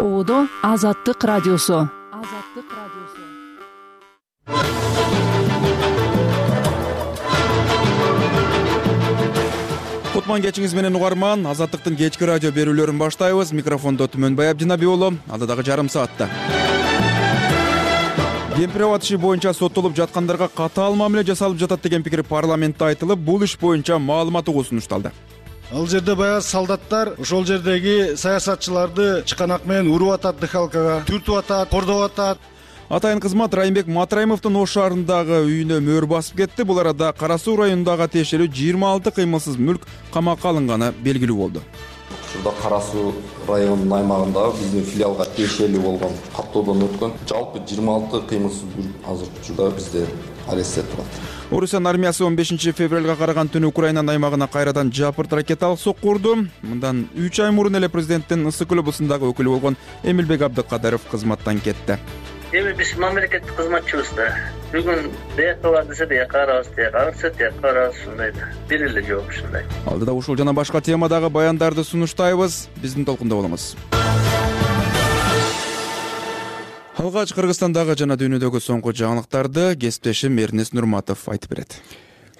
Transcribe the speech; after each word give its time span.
ободо 0.00 0.46
азаттык 0.62 1.24
радиосу. 1.24 1.88
Азаттык 2.12 2.68
радиосу. 2.78 3.20
Кутман 10.12 10.42
кечиңиз 10.42 10.74
менен 10.74 10.96
угарман 10.96 11.46
азаттыктын 11.46 11.96
кечки 11.96 12.24
радио 12.24 12.50
берүүлөрүн 12.50 12.98
баштайбыз. 12.98 13.52
Микрофондо 13.52 14.08
түмөнбай 14.08 14.50
абдинаби 14.50 14.88
уулу 14.88 15.12
анда 15.28 15.46
дагы 15.46 15.64
жарым 15.64 15.88
саатта. 15.88 16.28
Кемпир 18.56 18.82
абад 18.88 19.04
иши 19.04 19.16
боюнча 19.16 19.52
соттолуп 19.54 19.96
жаткандарга 19.96 20.48
катаал 20.48 20.96
мамиле 20.96 21.24
жасалып 21.24 21.58
жатат 21.58 21.82
деген 21.82 22.02
пикир 22.02 22.24
парламентте 22.24 22.84
айтылып 22.84 23.18
бул 23.18 23.42
иш 23.42 23.56
боюнча 23.60 23.98
маалымат 23.98 24.48
угуу 24.48 24.64
сунушталды 24.64 25.12
ал 25.72 25.86
жерде 25.86 26.14
баягы 26.16 26.42
солдаттар 26.42 27.14
ошол 27.18 27.44
жердеги 27.46 28.16
саясатчыларды 28.16 29.22
чыканак 29.24 29.66
менен 29.66 29.92
уруп 29.94 30.16
атат 30.16 30.40
дыхалкага 30.40 31.04
түртүп 31.06 31.38
атат 31.38 31.70
кордоп 31.70 32.02
атат. 32.10 32.38
Атайын 32.90 33.20
кызмат 33.22 33.54
райымбек 33.54 33.86
матраимовдун 33.86 34.56
ош 34.58 34.72
шаарындагы 34.74 35.44
үйүнө 35.46 35.78
мөөр 35.86 36.08
басып 36.10 36.42
кетти. 36.42 36.64
Бул 36.66 36.80
арада 36.80 37.12
кара 37.12 37.38
суу 37.38 37.54
районундагы 37.60 38.08
тиешелүү 38.16 38.50
жыйырма 38.50 38.90
алты 38.90 39.12
кыймылсыз 39.14 39.60
мүлк 39.62 39.86
камакка 40.12 40.50
алынганы 40.50 40.90
белгилүү 41.04 41.36
болду. 41.38 41.62
Ушурда 42.26 42.50
кара 42.62 42.80
суу 42.80 43.14
районунун 43.46 43.92
аймагындагы 43.94 44.58
биздин 44.58 44.84
филиалга 44.84 45.28
тиешелүү 45.36 45.84
болгон 45.86 46.18
каттоодон 46.34 46.82
өткөн 46.88 47.14
жалпы 47.30 47.62
жыйырма 47.62 47.94
алты 47.94 48.26
кыймылсыз 48.26 48.74
мүлк 48.74 49.06
азыркы 49.06 49.44
учурда 49.44 49.70
бизде 49.76 50.06
арестте 50.48 50.82
турат 50.90 51.39
орусиянын 51.50 51.86
армиясы 51.86 52.24
он 52.24 52.36
бешинчи 52.36 52.72
февралга 52.72 53.16
караган 53.16 53.48
түнү 53.50 53.70
украинанын 53.72 54.14
аймагына 54.14 54.46
кайрадан 54.48 54.92
жапырт 54.92 55.32
ракеталык 55.32 55.80
сокку 55.80 56.10
урду 56.14 56.36
мындан 56.62 57.08
үч 57.16 57.40
ай 57.40 57.50
мурун 57.50 57.76
эле 57.76 57.88
президенттин 57.88 58.46
ысык 58.46 58.68
көл 58.70 58.84
облусундагы 58.84 59.26
өкүлү 59.32 59.56
болгон 59.56 59.76
эмилбек 60.02 60.42
абдыкадыров 60.46 61.02
кызматтан 61.10 61.58
кетти. 61.58 61.98
Эми 62.52 62.72
биз 62.74 62.96
мамлекеттик 62.98 63.54
кызматчыбыз 63.54 64.14
да. 64.16 64.30
Бүгүн 64.72 65.10
биякка 65.36 65.70
бар 65.70 65.86
десе 65.86 66.06
биякка 66.06 66.46
барабыз 66.46 66.68
тияка 66.74 67.04
барса 67.06 67.30
тияка 67.30 67.60
барабыз 67.62 67.98
ушундай 68.00 68.32
да 68.32 68.50
бир 68.68 68.86
эле 68.86 69.02
жооп 69.06 69.28
ушундай 69.28 69.64
алдыда 69.86 70.12
ушул 70.12 70.36
жана 70.36 70.52
башка 70.52 70.80
темадагы 70.80 71.30
баяндарды 71.30 71.84
сунуштайбыз. 71.84 72.68
Биздин 72.82 73.04
толкунда 73.04 73.34
болуңуз 73.34 73.74
алгач 77.00 77.32
кыргызстандагы 77.32 77.94
жана 77.96 78.16
дүйнөдөгү 78.20 78.60
соңку 78.60 78.92
жаңылыктарды 78.92 79.72
кесиптешим 79.80 80.36
эрнест 80.42 80.74
нурматов 80.76 81.22
айтып 81.32 81.54
берет. 81.54 81.76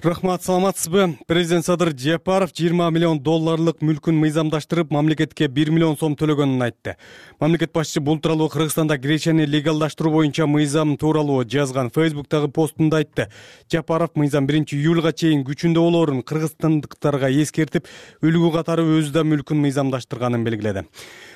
Рахмат 0.03 0.43
саламатсызбы? 0.43 1.17
Президент 1.27 1.65
садыр 1.65 1.91
жапаров 1.97 2.53
жыйырма 2.57 2.89
миллион 2.93 3.19
долларлык 3.21 3.81
мүлкүн 3.85 4.17
мыйзамдаштырып 4.21 4.93
мамлекетке 4.93 5.47
бир 5.47 5.69
миллион 5.73 5.97
сом 5.97 6.15
төлөгөнүн 6.17 6.61
айтты. 6.65 6.95
Мамлекет 7.39 7.73
башчысы 7.73 8.01
бул 8.01 8.19
тууралуу 8.19 8.49
кыргызстанда 8.49 8.97
киречени 8.97 9.45
легалдаштыруу 9.45 10.13
боюнча 10.13 10.45
мыйзам 10.45 10.95
тууралуу 10.97 11.43
жазган 11.45 11.89
фейсбуктагы 11.89 12.49
постунда 12.49 12.97
айтты. 13.01 13.29
Жапаров 13.71 14.15
мыйзам 14.15 14.47
биринчи 14.47 14.77
июлга 14.77 15.13
чейин 15.13 15.45
күчүндө 15.45 15.81
болоорун 15.81 16.21
кыргызстандыктарга 16.21 17.29
эскертип 17.29 17.89
үлгү 18.21 18.53
катары 18.57 18.85
өзү 18.85 19.13
да 19.13 19.25
мүлкүн 19.25 19.61
мыйзамдаштырганын 19.61 20.45
белгиледи 20.45 20.85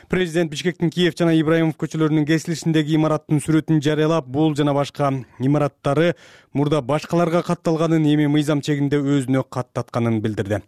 президент 0.09 0.52
бишкектин 0.52 0.92
киев 0.94 1.16
жана 1.17 1.34
ибраимов 1.38 1.75
көчөлөрүнүн 1.81 2.28
кесилишиндеги 2.30 2.95
имараттын 2.98 3.42
сүрөтүн 3.44 3.81
жарыялап 3.84 4.28
бул 4.28 4.56
жана 4.56 4.73
башка 4.75 5.11
имараттары 5.39 6.14
мурда 6.53 6.81
башкаларга 6.81 7.42
катталганын 7.44 8.06
эми 8.14 8.28
мыйзам 8.31 8.61
чегинде 8.61 9.00
өзүнө 9.02 9.44
каттатканын 9.50 10.22
билдирди. 10.22 10.61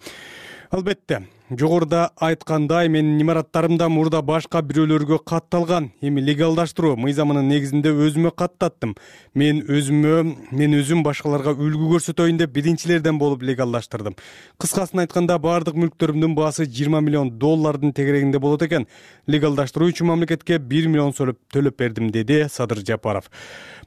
Албетте 0.71 1.23
жогоруда 1.49 2.11
айткандай 2.19 2.89
менин 2.89 3.21
имараттарым 3.21 3.77
да 3.77 3.87
мурда 3.87 4.19
башка 4.21 4.59
бирөөлөргө 4.59 5.19
катталган 5.23 5.91
эми 6.01 6.19
легалдаштыруу 6.21 6.97
мыйзамынын 6.99 7.47
негизинде 7.47 7.93
өзүмө 7.95 8.33
каттаттым. 8.35 8.95
Мен 9.33 9.61
өзүмө 9.63 10.17
мен 10.51 10.75
өзүм 10.75 11.03
башкаларга 11.07 11.53
үлгү 11.55 11.93
көрсөтөйүн 11.93 12.41
деп 12.41 12.51
биринчилерден 12.51 13.17
болуп 13.17 13.45
легалдаштырдым. 13.47 14.17
Кыскасын 14.59 15.05
айтканда 15.05 15.37
баардык 15.39 15.79
мүлктөрүмдүн 15.79 16.35
баасы 16.35 16.67
жыйырма 16.67 16.99
миллион 17.01 17.31
доллардын 17.39 17.93
тегерегинде 17.95 18.39
болот 18.39 18.67
экен. 18.67 18.87
Легалдаштыруу 19.27 19.87
үчүн 19.93 20.11
мамлекетке 20.11 20.59
бир 20.59 20.89
миллион 20.91 21.15
төлөп 21.15 21.77
бердим 21.79 22.11
деди 22.11 22.43
садыр 22.51 22.83
жапаров. 22.83 23.31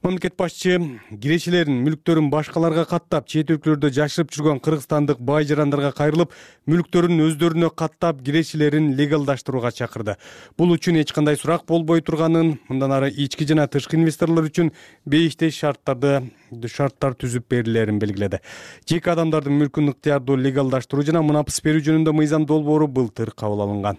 Мамлекет 0.03 0.33
башчы 0.39 0.79
кирешелерин 1.13 1.83
мүлктөрүн 1.85 2.31
башкаларга 2.33 2.87
каттап 2.89 3.29
чет 3.29 3.51
өлкөлөрдө 3.53 3.91
жашырып 3.93 4.33
жүргөн 4.33 4.63
кыргызстандык 4.65 5.21
бай 5.21 5.45
жарандарга 5.45 5.93
кайрылып 5.93 6.33
мүлктөрүн 6.71 7.21
өздөрүнө 7.51 7.71
каттап 7.75 8.21
кирешелерин 8.23 8.95
легалдаштырууга 8.95 9.73
чакырды. 9.75 10.17
Бул 10.57 10.71
үчүн 10.71 11.01
эч 11.01 11.13
кандай 11.13 11.37
сурак 11.37 11.65
болбой 11.67 12.01
турганын 12.01 12.59
мындан 12.69 12.93
ары 12.93 13.11
ички 13.11 13.45
жана 13.45 13.67
тышкы 13.67 13.97
инвесторлор 13.97 14.47
үчүн 14.47 14.71
бейиштей 15.05 15.51
шарттарды 15.51 16.31
шарттар 16.67 17.17
түзүп 17.19 17.49
берилерин 17.51 17.99
белгиледи. 17.99 18.41
Жеке 18.87 19.11
адамдардын 19.11 19.59
мүлкүн 19.65 19.91
ыктыярдуу 19.95 20.37
легалдаштыруу 20.39 21.05
жана 21.05 21.23
мунапыс 21.23 21.61
берүү 21.65 21.83
жөнүндө 21.89 22.15
мыйзам 22.15 22.47
долбоору 22.47 22.87
былтыр 22.87 23.35
кабыл 23.35 23.67
алынган. 23.67 23.99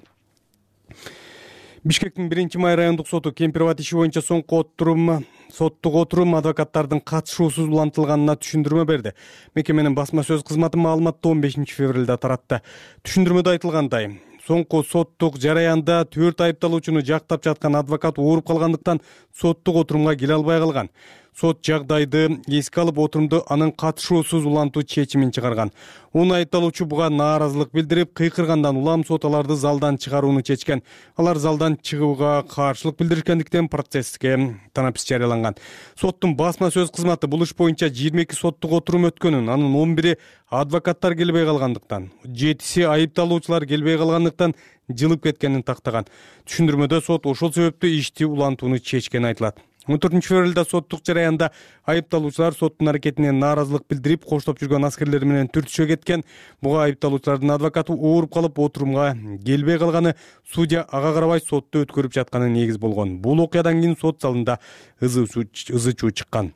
Бишкектин 1.83 2.29
биринчи 2.29 2.57
май 2.57 2.75
райондук 2.75 3.07
соту 3.09 3.33
кемпир 3.33 3.65
абад 3.65 3.79
иши 3.81 3.95
боюнча 3.95 4.21
соңку 4.21 4.61
отурум 4.61 5.25
соттук 5.51 5.99
отурум 6.05 6.35
адвокаттардын 6.39 7.03
катышуусуз 7.03 7.69
улантылганына 7.69 8.37
түшүндүрмө 8.41 8.87
берди. 8.89 9.13
Мекеменин 9.55 9.95
басма 9.95 10.25
сөз 10.27 10.43
кызматы 10.47 10.79
маалыматты 10.81 11.29
он 11.29 11.41
бешинчи 11.43 11.75
февралда 11.77 12.17
таратты. 12.17 12.61
Түшүндүрмөдө 13.03 13.57
айтылгандай 13.57 14.13
соңку 14.47 14.81
соттук 14.87 15.37
жараянда 15.41 16.01
төрт 16.09 16.41
айыпталуучуну 16.45 17.03
жактап 17.05 17.43
жаткан 17.45 17.77
адвокат 17.77 18.17
ооруп 18.19 18.47
калгандыктан 18.47 19.01
соттук 19.37 19.83
отурумга 19.83 20.15
келе 20.17 20.33
албай 20.39 20.59
калган 20.59 20.89
сот 21.37 21.63
жагдайды 21.65 22.41
эске 22.47 22.81
алып 22.81 22.99
отурумду 22.99 23.41
анын 23.49 23.71
катышуусуз 23.71 24.45
улантуу 24.45 24.83
чечимин 24.83 25.31
чыгарган. 25.31 25.71
Он 26.13 26.33
айыпталуучу 26.33 26.85
буга 26.85 27.09
нааразылык 27.09 27.71
билдирип 27.71 28.13
кыйкыргандан 28.13 28.75
улам 28.77 29.05
сот 29.05 29.23
аларды 29.25 29.55
залдан 29.55 29.97
чыгарууну 29.97 30.41
чечкен. 30.41 30.83
Алар 31.15 31.37
залдан 31.37 31.77
чыгууга 31.81 32.43
каршылык 32.43 32.97
билдиришкендиктен 32.99 33.69
процесске 33.69 34.59
танапис 34.73 35.07
жарыяланган. 35.07 35.55
Соттун 35.95 36.35
басма 36.35 36.67
сөз 36.67 36.91
кызматы 36.91 37.27
бул 37.27 37.43
иш 37.43 37.55
боюнча 37.55 37.87
жыйырма 37.87 38.27
эки 38.27 38.35
соттук 38.35 38.73
отурум 38.81 39.07
өткөнүн 39.07 39.49
анын 39.49 39.75
он 39.75 39.95
бири 39.95 40.17
адвокаттар 40.49 41.15
келбей 41.15 41.45
калгандыктан 41.45 42.11
жетиси 42.25 42.83
айыпталуучулар 42.83 43.65
келбей 43.65 43.97
калгандыктан 43.97 44.55
жылып 44.89 45.23
кеткенин 45.23 45.63
тактаган. 45.63 46.05
Түшүндүрмөдө 46.45 47.01
сот 47.01 47.25
ошол 47.25 47.53
себептүү 47.55 47.99
ишти 48.01 48.27
улантууну 48.27 48.79
чечкени 48.79 49.31
айтылат 49.31 49.63
он 49.87 49.97
төртүнчү 49.97 50.29
февралда 50.29 50.63
соттук 50.69 51.01
жараянда 51.07 51.51
айыпталуучулар 51.89 52.53
соттун 52.53 52.91
аракетине 52.91 53.31
нааразылык 53.33 53.87
билдирип 53.89 54.25
коштоп 54.29 54.61
жүргөн 54.61 54.85
аскерлер 54.85 55.25
менен 55.25 55.49
түртүшө 55.49 55.87
кеткен. 55.89 56.23
Буга 56.61 56.85
айыпталуучулардын 56.85 57.55
адвокаты 57.57 57.95
ооруп 57.97 58.33
калып 58.33 58.59
отурумга 58.59 59.11
келбей 59.45 59.79
калганы 59.81 60.15
судья 60.53 60.85
ага 60.89 61.13
карабай 61.17 61.41
сотто 61.41 61.81
өткөрүп 61.85 62.13
жатканы 62.13 62.49
негиз 62.53 62.77
болгон. 62.77 63.17
Бул 63.17 63.41
окуядан 63.41 63.81
кийин 63.81 63.97
сот 63.99 64.21
залында 64.21 64.59
ызы 65.01 65.25
чуу 65.25 66.11
чыккан 66.11 66.53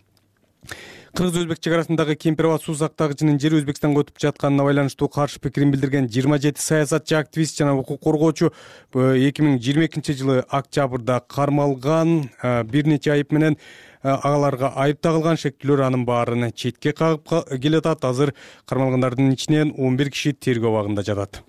кыргыз 1.16 1.46
өзбек 1.46 1.62
чек 1.64 1.74
арасындагы 1.78 2.18
кемпир 2.20 2.50
абад 2.50 2.64
суу 2.66 2.74
сактагычынын 2.76 3.38
жери 3.40 3.62
өзбекстанга 3.62 4.02
өтүп 4.04 4.18
жатканына 4.20 4.66
байланыштуу 4.68 5.08
каршы 5.08 5.40
пикирин 5.40 5.72
билдирген 5.72 6.10
жыйырма 6.12 6.42
жети 6.44 6.60
саясатчы 6.60 7.16
активист 7.16 7.56
жана 7.62 7.78
укук 7.80 8.02
коргоочу 8.04 8.50
э, 8.52 9.30
эки 9.30 9.46
миң 9.46 9.56
жыйырма 9.64 9.88
экинчи 9.88 10.18
жылы 10.20 10.42
октябрда 10.50 11.22
кармалган 11.32 12.30
э, 12.44 12.64
бир 12.68 12.92
нече 12.92 13.14
айып 13.14 13.32
менен 13.32 13.56
э, 13.56 14.12
аларга 14.12 14.74
айып 14.76 15.00
тагылган 15.00 15.40
шектүүлөр 15.40 15.86
анын 15.88 16.04
баарын 16.04 16.52
четке 16.52 16.92
кагып 16.92 17.32
келатат. 17.64 18.04
Азыр 18.04 18.34
кармалгандардын 18.66 19.32
ичинен 19.32 19.72
он 19.78 19.96
бир 19.96 20.12
киши 20.12 20.34
тергөө 20.36 20.74
абагында 20.74 21.08
жатат 21.08 21.46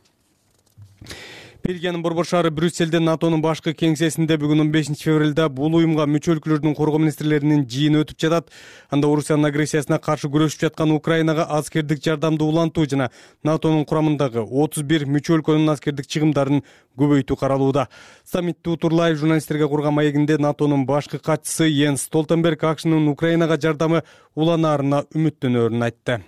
бельгиянын 1.67 2.03
борбор 2.03 2.27
шаары 2.27 2.51
брюссельде 2.55 3.01
натонун 3.03 3.41
башкы 3.43 3.73
кеңсесинде 3.75 4.37
бүгүн 4.39 4.63
он 4.63 4.69
бешинчи 4.71 5.09
февралда 5.09 5.49
бул 5.51 5.75
уюмга 5.75 6.05
мүчө 6.07 6.37
өлкөлөрдүн 6.37 6.77
коргоо 6.79 7.01
министрлеринин 7.03 7.65
жыйыны 7.67 8.05
өтүп 8.05 8.21
жатат. 8.23 8.53
Анда 8.91 9.09
орусиянын 9.11 9.49
агрессиясына 9.49 9.99
каршы 9.99 10.31
күрөшүп 10.31 10.63
жаткан 10.67 10.93
украинага 10.95 11.49
аскердик 11.57 12.05
жардамды 12.05 12.47
улантуу 12.47 12.87
жана 12.87 13.11
натонун 13.43 13.85
курамындагы 13.85 14.45
отуз 14.45 14.87
бир 14.87 15.09
мүчө 15.11 15.41
өлкөнүн 15.41 15.75
аскердик 15.75 16.07
чыгымдарын 16.07 16.63
көбөйтүү 17.01 17.41
каралууда. 17.41 17.89
Саммитти 18.23 18.71
утурлай 18.71 19.19
журналисттерге 19.19 19.67
курган 19.67 19.99
маегинде 19.99 20.39
натонун 20.39 20.87
башкы 20.87 21.19
катчысы 21.19 21.67
йенс 21.67 22.07
столтенберг 22.07 22.63
акшнын 22.63 23.11
украинага 23.11 23.59
жардамы 23.59 24.05
уланаарына 24.37 25.07
үмүттөнөөрүн 25.11 25.91
айтты 25.91 26.23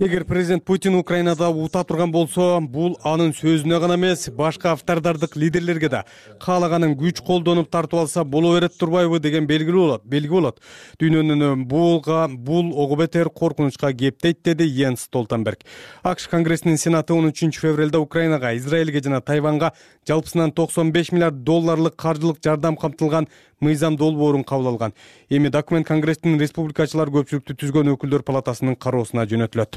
эгер 0.00 0.24
президент 0.24 0.64
путин 0.64 0.96
украинада 0.96 1.48
ута 1.48 1.84
турган 1.84 2.10
болсо 2.10 2.58
бул 2.60 2.96
анын 3.04 3.30
сөзүнө 3.30 3.78
гана 3.78 3.94
эмес 3.94 4.28
башка 4.34 4.72
автордардык 4.72 5.36
лидерлерге 5.36 5.88
да. 5.88 6.04
Каалаганын 6.42 6.96
күч 6.98 7.22
колдонуп 7.22 7.70
тартып 7.70 8.00
алса 8.00 8.24
боло 8.24 8.56
берет 8.56 8.76
турбайбы 8.76 9.20
деген 9.20 9.46
белгилүү 9.46 9.84
болот 9.84 10.02
белги 10.04 10.34
болот. 10.34 10.60
Дүйнөнүн 10.98 11.64
булга 11.70 12.26
бул 12.28 12.74
ого 12.74 12.96
бетер 12.96 13.30
коркунучка 13.30 13.92
кеп 13.92 14.20
дейт 14.22 14.42
деди 14.42 14.64
йенс 14.64 15.06
столтенберг. 15.06 15.62
Акш 16.02 16.26
конгрессинин 16.26 16.76
сенаты 16.76 17.14
он 17.14 17.30
үчүнчү 17.30 17.68
февралда 17.68 18.00
украинага 18.00 18.56
израилге 18.58 19.00
жана 19.00 19.20
тайванга 19.20 19.72
жалпысынан 20.08 20.50
токсон 20.50 20.90
беш 20.90 21.12
миллиард 21.12 21.44
долларлык 21.44 21.94
каржылык 21.94 22.42
жардам 22.42 22.76
камтылган 22.76 23.28
мыйзам 23.60 23.96
долбоорун 23.96 24.44
кабыл 24.44 24.68
алган. 24.68 24.92
Эми 25.30 25.48
документ 25.48 25.86
конгресстин 25.86 26.38
республикачылар 26.40 27.10
түзгөн 27.52 27.92
өкүлдөр 27.92 28.24
палатасынын 28.24 28.76
кароосуна 28.80 29.26
жөнөтүлөт. 29.28 29.76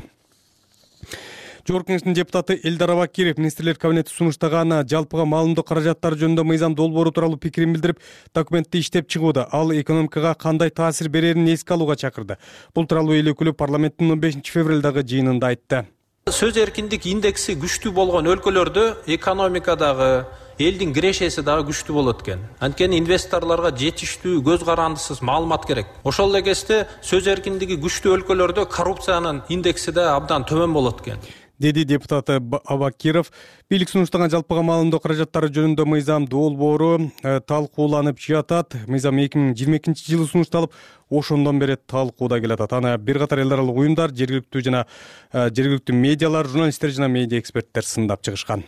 Жогорку 1.67 1.91
кеңештин 1.91 2.15
депутаты 2.15 2.55
элдар 2.63 2.93
абакиров 2.93 3.37
министрлер 3.37 3.75
кабинети 3.75 4.13
сунуштаган 4.15 4.71
жалпыга 4.87 5.25
маалымдоо 5.27 5.65
каражаттары 5.67 6.15
жөнүндө 6.15 6.45
мыйзам 6.47 6.75
долбоору 6.79 7.11
тууралуу 7.11 7.35
пикирин 7.35 7.73
билдирип 7.75 7.99
документти 8.33 8.79
иштеп 8.79 9.09
чыгууда. 9.11 9.49
Ал 9.51 9.75
экономикага 9.75 10.33
кандай 10.39 10.69
таасир 10.69 11.09
берерин 11.09 11.45
эске 11.51 11.73
алууга 11.73 11.97
чакырды. 11.97 12.37
Бул 12.73 12.87
тууралуу 12.87 13.19
эл 13.19 13.33
өкүлү 13.33 13.51
парламенттин 13.51 14.11
он 14.11 14.19
бешинчи 14.19 14.53
февралдагы 14.55 15.03
жыйынында 15.03 15.51
айтты. 15.51 15.83
Сөз 16.31 16.55
эркиндик 16.55 17.05
индекси 17.05 17.59
күчтүү 17.59 17.91
болгон 17.91 18.31
өлкөлөрдө 18.31 19.03
экономика 19.17 19.75
дагы 19.75 20.25
элдин 20.59 20.93
кирешеси 20.93 21.43
дагы 21.45 21.69
күчтүү 21.69 21.93
болот 21.93 22.21
экен. 22.23 22.41
Анткени 22.59 22.97
инвесторлорго 23.01 23.71
жетиштүү 23.77 24.41
көз 24.45 24.65
карандысыз 24.65 25.21
маалымат 25.21 25.67
керек. 25.69 25.89
Ошол 26.03 26.33
эле 26.33 26.43
кезде 26.49 26.85
сөз 27.05 27.29
эркиндиги 27.29 27.77
күчтүү 27.81 28.17
өлкөлөрдө 28.17 28.65
коррупциянын 28.73 29.43
индекси 29.53 29.93
да 29.93 30.15
абдан 30.15 30.47
төмөн 30.49 30.73
болот 30.73 31.03
экен. 31.03 31.21
Деди 31.59 31.85
депутат 31.85 32.29
абакиров 32.29 33.31
бийлик 33.69 33.89
сунуштаган 33.89 34.29
жалпыга 34.29 34.61
маалымдоо 34.61 34.99
каражаттары 35.01 35.49
жөнүндө 35.49 35.87
мыйзам 35.89 36.27
долбоору 36.29 37.09
э, 37.23 37.39
талкууланып 37.41 38.21
жатат. 38.21 38.77
Мыйзам 38.85 39.17
эки 39.17 39.41
миң 39.41 39.55
жыйырма 39.57 39.81
экинчи 39.81 40.05
жылы 40.05 40.29
сунушталып 40.29 40.73
ошондон 41.09 41.57
бери 41.57 41.77
талкууда 41.77 42.39
келатат. 42.41 42.77
Аны 42.77 42.95
бир 42.97 43.17
катар 43.25 43.41
эл 43.41 43.57
аралык 43.57 43.77
уюмдар 43.77 44.13
жергиликтүү 44.13 44.69
жана 44.69 44.85
э, 45.33 45.49
жергиликтүү 45.49 45.97
медиалар 45.97 46.45
журналисттер 46.45 46.93
жана 46.93 47.09
медиа 47.09 47.41
эксперттер 47.41 47.89
сындап 47.89 48.21
чыгышкан 48.21 48.65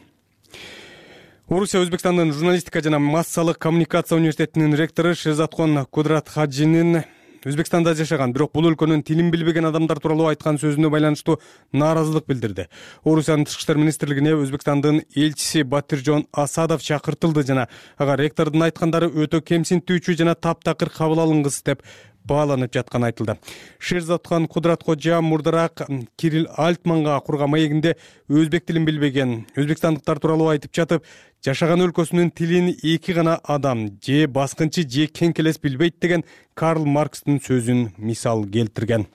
орусия 1.49 1.81
өзбекстандын 1.81 2.29
журналистика 2.31 2.81
жана 2.85 2.99
массалык 2.99 3.57
коммуникация 3.57 4.17
университетинин 4.17 4.75
ректору 4.75 5.15
шерзаткон 5.15 5.85
кудратхаджинин 5.89 7.01
өзбекстанда 7.43 7.95
жашаган 7.97 8.33
бирок 8.35 8.51
бул 8.53 8.67
өлкөнүн 8.69 9.01
тилин 9.01 9.31
билбеген 9.33 9.65
адамдар 9.65 9.97
тууралуу 9.97 10.27
айткан 10.29 10.59
сөзүнө 10.61 10.91
байланыштуу 10.93 11.39
нааразылык 11.73 12.27
билдирди. 12.27 12.67
Орусиянын 13.03 13.47
тышкы 13.47 13.63
иштер 13.63 13.81
министрлигине 13.81 14.35
өзбекстандын 14.37 15.01
элчиси 15.15 15.63
батиржон 15.63 16.27
асадов 16.31 16.83
чакыртылды 16.85 17.43
жана 17.47 17.67
ага 17.97 18.19
ректордун 18.21 18.67
айткандары 18.67 19.09
өтө 19.09 19.41
кемсинтүүчү 19.41 20.19
жана 20.19 20.35
таптакыр 20.35 20.93
кабыл 20.93 21.23
алынгысыз 21.25 21.63
деп 21.63 21.81
бааланып 22.29 22.73
жатканы 22.73 23.09
айтылды. 23.09 23.37
Шерзаткан 23.79 24.47
кудраткожа 24.47 25.21
мурдараак 25.21 25.87
кирилл 26.15 26.47
альтманга 26.55 27.19
курган 27.25 27.49
маегинде 27.49 27.95
өзбек 28.29 28.65
тилин 28.65 28.85
билбеген 28.85 29.45
өзбекстандыктар 29.57 30.19
тууралуу 30.19 30.51
айтып 30.53 30.75
жатып 30.75 31.05
жашаган 31.45 31.85
өлкөсүнүн 31.87 32.33
тилин 32.35 32.73
эки 32.73 33.15
гана 33.15 33.37
адам 33.43 33.87
же 34.05 34.25
баскынчы 34.27 34.83
же 34.83 35.07
кеңкелес 35.07 35.61
билбейт 35.63 35.99
деген 36.01 36.25
карл 36.53 36.85
маркстин 36.85 37.39
сөзүн 37.39 37.89
мисал 37.97 38.45
келтирген 38.45 39.07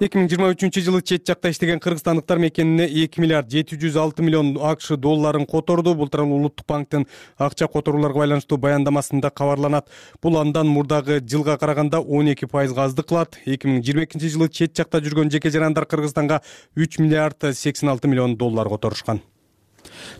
эки 0.00 0.16
миң 0.16 0.30
жыйырма 0.32 0.48
үчүнчү 0.54 0.80
жылы 0.80 1.02
чет 1.04 1.26
жакта 1.28 1.50
иштеген 1.52 1.80
кыргызстандыктар 1.84 2.38
мекенине 2.40 2.86
эки 3.02 3.20
миллиард 3.20 3.50
жети 3.52 3.76
жүз 3.76 3.98
алты 4.00 4.24
миллион 4.24 4.54
акш 4.56 4.94
долларын 4.96 5.44
которду. 5.46 5.94
Бул 5.94 6.08
тууралуу 6.08 6.38
улуттук 6.38 6.66
банктын 6.66 7.04
акча 7.36 7.68
которууларга 7.68 8.22
байланыштуу 8.22 8.56
баяндамасында 8.58 9.30
кабарланат. 9.30 9.90
Бул 10.22 10.38
андан 10.40 10.68
мурдагы 10.68 11.20
жылга 11.20 11.58
караганда 11.58 12.00
он 12.00 12.32
эки 12.32 12.46
пайызга 12.46 12.84
аздык 12.84 13.10
кылат. 13.12 13.36
Эки 13.44 13.68
миң 13.68 13.82
жыйырма 13.84 14.06
экинчи 14.08 14.32
жылы 14.32 14.48
чет 14.48 14.72
жакта 14.76 15.02
жүргөн 15.04 15.30
жеке 15.30 15.50
жарандар 15.50 15.84
кыргызстанга 15.84 16.40
үч 16.76 16.98
миллиард 16.98 17.52
сексен 17.52 17.92
алты 17.92 18.08
миллион 18.08 18.38
доллар 18.40 18.72
которушкан 18.72 19.20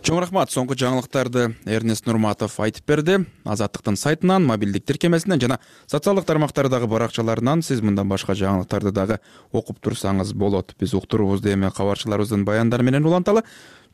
чоң 0.05 0.21
рахмат 0.21 0.51
соңку 0.53 0.75
жаңылыктарды 0.77 1.55
эрнест 1.65 2.07
нурматов 2.07 2.59
айтып 2.59 2.85
берди. 2.87 3.17
Азаттыктын 3.45 3.97
сайтынан 3.97 4.45
мобилдик 4.45 4.85
тиркемесинен 4.85 5.41
жана 5.41 5.59
социалдык 5.87 6.25
тармактардагы 6.25 6.87
баракчаларынан 6.87 7.61
сиз 7.61 7.81
мындан 7.81 8.09
башка 8.09 8.33
жаңылыктарды 8.37 8.91
дагы 8.91 9.19
окуп 9.51 9.79
турсаңыз 9.81 10.33
болот. 10.33 10.75
Биз 10.79 10.93
уктуруубузду 10.93 11.53
эми 11.53 11.71
кабарчыларыбыздын 11.71 12.45
баяндары 12.45 12.83
менен 12.83 13.05
уланталы 13.05 13.43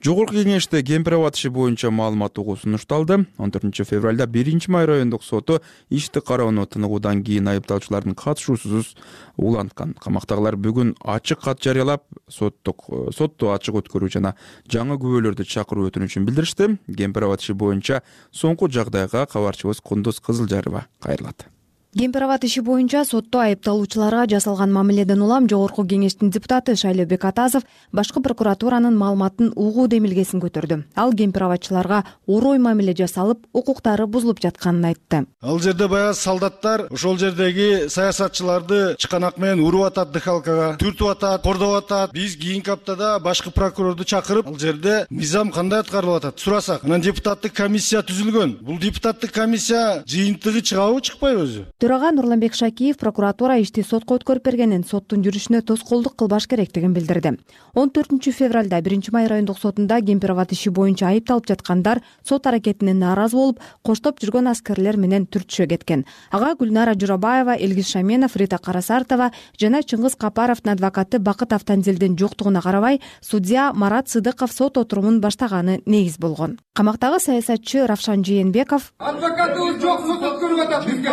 жогорку 0.04 0.36
кеңеште 0.36 0.84
кемпир 0.86 1.18
абад 1.18 1.36
иши 1.36 1.50
боюнча 1.50 1.90
маалымат 1.92 2.38
угуу 2.38 2.56
сунушталды. 2.58 3.26
Он 3.38 3.52
төртүнчү 3.52 3.86
февралда 3.90 4.28
биринчи 4.28 4.70
май 4.72 4.86
райондук 4.86 5.24
соту 5.24 5.60
ишти 5.90 6.22
кароону 6.22 6.66
тыныгуудан 6.66 7.24
кийин 7.24 7.48
айыпталуучулардын 7.48 8.16
катышуусузсуз 8.16 8.96
уланткан. 9.38 9.96
Камактагылар 10.00 10.56
бүгүн 10.56 10.96
ачык 11.02 11.42
кат 11.44 11.64
жарыялап 11.64 12.06
соттук 12.30 12.88
сотту 13.16 13.52
ачык 13.56 13.82
өткөрүү 13.82 14.14
жана 14.20 14.36
жаңы 14.70 15.00
күбөлөрдү 15.02 15.50
чакыруу 15.50 15.90
өтүнүчүн 15.90 16.30
билдиришти. 16.30 16.78
Кемпир 16.88 17.28
абад 17.28 17.42
иши 17.42 17.58
боюнча 17.58 18.04
соңку 18.32 18.70
жагдайга 18.70 19.26
кабарчыбыз 19.26 19.82
кундуз 19.82 20.22
кызылжарова 20.22 20.86
кайрылат 21.02 21.50
кемпир 21.96 22.24
абад 22.24 22.44
иши 22.44 22.62
боюнча 22.62 23.06
сотто 23.06 23.40
айыпталуучуларга 23.40 24.28
жасалган 24.30 24.72
мамиледен 24.74 25.22
улам 25.22 25.48
жогорку 25.50 25.86
кеңештин 25.86 26.30
депутаты 26.30 26.76
шайлообек 26.76 27.24
атазов 27.26 27.64
башкы 27.92 28.22
прокуратуранын 28.22 28.96
маалыматын 28.98 29.54
угуу 29.56 29.88
демилгесин 29.88 30.42
көтөрдү. 30.44 30.84
Ал 30.96 31.14
кемпир 31.14 31.44
абадчыларга 31.48 32.04
орой 32.28 32.60
мамиле 32.60 32.94
жасалып 32.94 33.46
укуктары 33.54 34.06
бузулуп 34.06 34.42
жатканын 34.44 34.86
айтты. 34.92 35.26
Ал 35.42 35.60
жерде 35.60 35.88
баягы 35.88 36.14
солдаттар 36.14 36.88
ошол 36.92 37.18
жердеги 37.18 37.88
саясатчыларды 37.90 38.96
чыканак 38.98 39.38
менен 39.38 39.64
уруп 39.64 39.88
атат 39.88 40.12
дыхалкага 40.12 40.76
түртүп 40.82 41.12
атат 41.12 41.44
кордоп 41.44 41.84
атат. 41.84 42.14
Биз 42.14 42.36
кийинки 42.36 42.70
аптада 42.70 43.18
башкы 43.20 43.50
прокурорду 43.52 44.04
чакырып 44.04 44.48
ал 44.48 44.60
жерде 44.60 45.06
мыйзам 45.10 45.52
кандай 45.52 45.80
аткарылып 45.80 46.18
атат 46.18 46.40
сурасак. 46.40 46.84
Анан 46.84 47.02
депутаттык 47.02 47.54
комиссия 47.54 48.04
түзүлгөн. 48.04 48.58
Бул 48.62 48.78
депутаттык 48.78 49.32
комиссия 49.32 50.04
жыйынтыгы 50.06 50.62
чыгабы 50.62 51.02
чыкпайбы 51.02 51.48
өзү 51.48 51.66
төрага 51.78 52.10
нурланбек 52.12 52.56
шакиев 52.58 52.98
прокуратура 52.98 53.60
ишти 53.62 53.84
сотко 53.86 54.16
өткөрүп 54.18 54.48
бергенин 54.48 54.82
соттун 54.82 55.22
жүрүшүнө 55.22 55.60
тоскоолдук 55.62 56.16
кылбаш 56.18 56.48
керектигин 56.50 56.94
билдирди. 56.96 57.36
Он 57.78 57.92
төртүнчү 57.94 58.34
февралда 58.34 58.80
биринчи 58.82 59.14
май 59.14 59.28
райондук 59.30 59.60
сотунда 59.62 60.00
кемпир 60.02 60.34
абад 60.34 60.56
иши 60.56 60.72
боюнча 60.74 61.12
айыпталып 61.12 61.46
жаткандар 61.52 62.02
сот 62.26 62.48
аракетине 62.50 62.96
нааразы 62.98 63.38
болуп 63.38 63.62
коштоп 63.86 64.18
жүргөн 64.24 64.50
аскерлер 64.50 64.98
менен 64.98 65.28
түртүшө 65.30 65.68
кеткен 65.70 66.06
ага 66.32 66.56
гүлнара 66.58 66.96
журабаева 66.98 67.54
элгиз 67.54 67.94
шаменов 67.94 68.36
рита 68.42 68.58
карасартова 68.58 69.30
жана 69.62 69.84
чыңгыз 69.86 70.18
капаровдун 70.18 70.74
адвокаты 70.74 71.20
бакыт 71.20 71.54
автанзелдин 71.54 72.18
жоктугуна 72.18 72.62
карабай 72.66 73.02
судья 73.22 73.72
марат 73.74 74.10
сыдыков 74.10 74.52
сот 74.52 74.80
отурумун 74.80 75.22
баштаганы 75.22 75.84
негиз 75.86 76.18
болгон. 76.18 76.58
Камактагы 76.74 77.20
саясатчы 77.20 77.86
равшан 77.86 78.26
жээнбеков 78.26 78.94
адвокатыбыз 78.98 79.82
жок 79.82 80.02
сот 80.10 80.26
өткөрүп 80.26 80.66
атат 80.66 80.86
бизге 80.86 81.10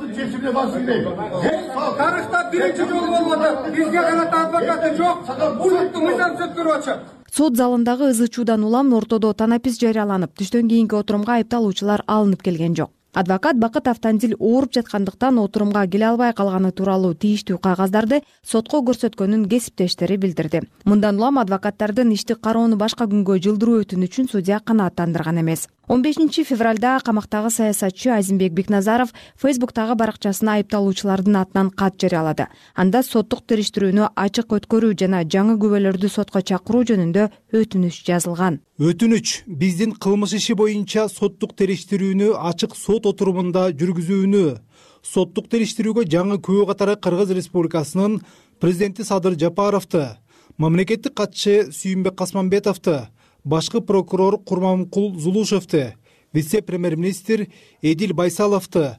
чечимине 0.00 0.52
барышы 0.52 0.80
керек 0.80 1.66
тарыхта 1.96 2.48
биринчи 2.50 2.88
жолу 2.88 3.06
болуп 3.06 3.32
атат. 3.32 3.70
Бизге 3.74 4.02
карата 4.02 4.42
адвокаты 4.46 4.96
жок. 4.96 5.18
Улуттук 5.60 6.02
мыйзам 6.02 6.36
өткөрүп 6.36 6.74
атышат. 6.76 7.00
Сот 7.36 7.56
залындагы 7.56 8.10
ызы 8.10 8.28
чуудан 8.28 8.64
улам 8.64 8.92
ортодо 8.94 9.32
танапис 9.32 9.80
жарыяланып 9.80 10.36
түштөн 10.38 10.68
кийинки 10.68 10.94
отурумга 10.94 11.38
айыпталуучулар 11.40 12.04
алынып 12.06 12.42
келген 12.42 12.76
жок. 12.76 12.90
Адвокат 13.16 13.56
бакыт 13.56 13.88
автандил 13.88 14.34
ооруп 14.38 14.74
жаткандыктан 14.76 15.38
отурумга 15.38 15.86
келе 15.86 16.04
албай 16.04 16.34
калганы 16.36 16.70
тууралуу 16.72 17.14
тийиштүү 17.14 17.56
кагаздарды 17.64 18.20
сотко 18.44 18.82
көрсөткөнүн 18.84 19.46
кесиптештери 19.48 20.18
билдирди. 20.20 20.60
Мындан 20.84 21.16
улам 21.16 21.38
адвокаттардын 21.40 22.12
ишти 22.12 22.34
кароону 22.34 22.76
башка 22.76 23.08
күнгө 23.08 23.38
жылдыруу 23.40 23.80
өтүнүчүн 23.86 24.28
судья 24.28 24.60
канааттандырган 24.60 25.40
эмес 25.40 25.64
он 25.88 26.02
бешинчи 26.02 26.44
февралда 26.44 27.00
камактагы 27.04 27.50
саясатчы 27.50 28.10
азимбек 28.10 28.52
бекназаров 28.52 29.12
фейсбуктагы 29.40 29.94
баракчасына 29.94 30.56
айыпталуучулардын 30.58 31.36
атынан 31.36 31.70
кат 31.70 32.00
жарыялады. 32.00 32.48
Анда 32.74 33.02
соттук 33.02 33.46
териштирүүнү 33.46 34.10
ачык 34.16 34.52
өткөрүү 34.58 34.96
жана 34.98 35.22
жаңы 35.22 35.56
күбөлөрдү 35.62 36.10
сотко 36.10 36.42
чакыруу 36.42 36.82
жөнүндө 36.90 37.30
өтүнүч 37.54 38.02
жазылган. 38.08 38.60
Өтүнүч 38.78 39.46
биздин 39.46 39.94
кылмыш 39.94 40.36
иши 40.40 40.58
боюнча 40.58 41.08
соттук 41.08 41.54
териштирүүнү 41.56 42.34
ачык 42.50 42.74
сот 42.74 43.06
отурумунда 43.06 43.70
жүргүзүүнү. 43.70 44.44
Соттук 45.06 45.46
териштирүүгө 45.52 46.08
жаңы 46.10 46.42
күбө 46.42 46.66
катары 46.72 46.96
кыргыз 46.98 47.30
республикасынын 47.30 48.20
президенти 48.58 49.04
садыр 49.06 49.38
жапаровду 49.38 50.16
мамлекеттик 50.58 51.14
катчы 51.14 51.68
сүйүнбек 51.70 52.16
касманбетовду 52.16 53.06
башкы 53.46 53.80
прокурор 53.80 54.38
курманкул 54.42 55.14
зулушевду 55.18 55.94
вице 56.32 56.62
премьер 56.62 56.96
министр 56.96 57.46
эдил 57.80 58.12
байсаловду 58.12 58.96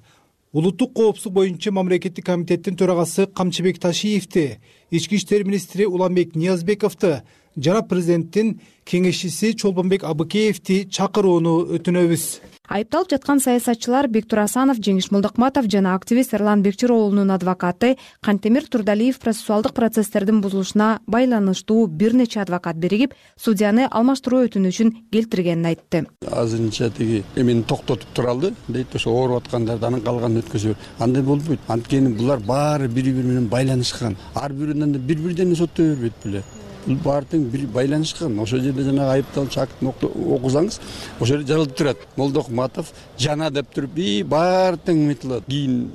улуттук 0.54 0.94
коопсуздук 0.94 1.34
боюнча 1.34 1.72
мамлекеттик 1.72 2.26
комитеттин 2.26 2.78
төрагасы 2.78 3.28
камчыбек 3.28 3.78
ташиевди 3.78 4.60
ички 4.90 5.16
иштер 5.16 5.44
министри 5.44 5.86
уланбек 5.86 6.36
ниязбековду 6.36 7.22
жана 7.58 7.84
президенттин 7.84 8.62
кеңешчиси 8.86 9.52
чолпонбек 9.54 10.06
абыкеевди 10.08 10.86
чакырууну 10.88 11.68
өтүнөбүз 11.76 12.24
айыпталып 12.68 13.12
жаткан 13.12 13.40
саясатчылар 13.40 14.08
бектур 14.12 14.42
асанов 14.44 14.82
жеңиш 14.84 15.10
молдокматов 15.12 15.70
жана 15.72 15.94
активист 15.96 16.34
эрлан 16.36 16.62
бекчироолунун 16.66 17.32
адвокаты 17.32 17.96
кантемир 18.22 18.68
турдалиев 18.68 19.20
процессуалдык 19.20 19.74
процесстердин 19.74 20.42
бузулушуна 20.42 21.00
байланыштуу 21.08 21.88
бир 21.88 22.14
нече 22.14 22.42
адвокат 22.42 22.78
биригип 22.78 23.14
судьяны 23.40 23.88
алмаштыруу 23.90 24.44
өтүнүчүн 24.48 24.94
келтиргенин 25.12 25.66
айтты. 25.72 26.06
Азырынча 26.28 26.92
тиги 26.92 27.24
эмени 27.36 27.64
токтотуп 27.64 28.14
туралы 28.14 28.54
дейт 28.68 28.96
ошо 28.96 29.16
ооруп 29.16 29.46
аткандарды 29.46 29.88
анан 29.88 30.02
калганын 30.02 30.44
өткөзө 30.44 30.76
андай 31.00 31.24
болбойт 31.24 31.60
анткени 31.68 32.14
булар 32.20 32.40
баары 32.40 32.88
бири 32.88 33.14
бири 33.14 33.28
менен 33.28 33.48
байланышкан. 33.48 34.18
Ар 34.36 34.52
анда 34.52 35.00
бир 35.00 35.18
бирден 35.18 35.56
соттой 35.56 35.96
бербейт 35.96 36.14
беле 36.24 36.44
бул 36.88 36.98
баары 37.04 37.28
тең 37.32 37.46
бир 37.52 37.68
байланышкан 37.76 38.40
ошол 38.40 38.64
жерде 38.64 38.88
жанагы 38.88 39.18
айыпталуучу 39.18 39.62
актын 39.62 39.92
окусаңыз 39.92 40.80
ошол 41.20 41.28
жерде 41.28 41.54
жазылып 41.54 41.76
турат. 41.78 41.98
Молдокматов 42.18 42.92
жана 43.20 43.52
деп 43.52 43.74
туруп 43.76 43.98
и 44.00 44.24
баары 44.24 44.80
тең 44.86 45.04
эметилип 45.06 45.38
атат 45.38 45.50
кийин 45.52 45.92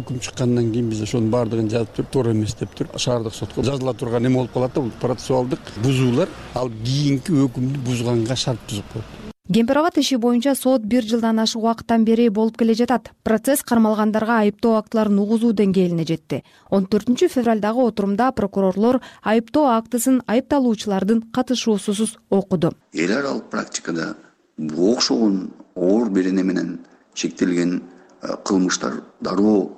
өкүм 0.00 0.20
чыккандан 0.24 0.72
кийин 0.72 0.90
биз 0.90 1.04
ошонун 1.04 1.30
баардыгын 1.30 1.70
жазып 1.70 1.94
туруп 1.96 2.10
туура 2.16 2.34
эмес 2.34 2.56
деп 2.58 2.74
туруп 2.74 2.98
шаардык 2.98 3.34
сотко 3.34 3.62
жазыла 3.62 3.94
турган 3.94 4.26
эме 4.26 4.40
болуп 4.42 4.52
калат 4.52 4.74
да 4.74 4.80
бул 4.80 4.92
процессуалдык 5.00 5.72
бузуулар. 5.84 6.28
Ал 6.54 6.70
кийинки 6.84 7.32
өкүмдү 7.46 7.84
бузганга 7.86 8.36
шарт 8.36 8.68
түзүп 8.68 8.92
коет 8.92 9.19
кемпир 9.52 9.78
иши 9.96 10.16
боюнча 10.16 10.54
сот 10.54 10.82
бир 10.82 11.02
жылдан 11.02 11.40
ашык 11.40 11.62
убакыттан 11.62 12.04
бери 12.04 12.28
болуп 12.28 12.56
келе 12.56 12.74
жатат. 12.74 13.10
Процесс 13.24 13.62
кармалгандарга 13.62 14.38
айыптоо 14.40 14.76
актыларын 14.78 15.18
угузуу 15.18 15.52
деңгээлине 15.52 16.06
жетти. 16.06 16.44
Он 16.70 16.86
төртүнчү 16.86 17.28
февралдагы 17.28 17.82
отурумда 17.82 18.30
прокурорлор 18.32 19.00
айыптоо 19.22 19.76
актысын 19.76 20.22
айыпталуучулардын 20.26 21.22
катышуусусуз 21.32 22.18
окуду. 22.30 22.74
Эл 22.92 23.10
аралык 23.10 23.50
практикада 23.50 24.14
окшогон 24.58 25.50
оор 25.74 26.10
берене 26.10 26.42
менен 26.42 26.78
чектелген 27.14 27.82
э, 28.22 28.36
кылмыштар 28.44 29.02
дароо 29.20 29.72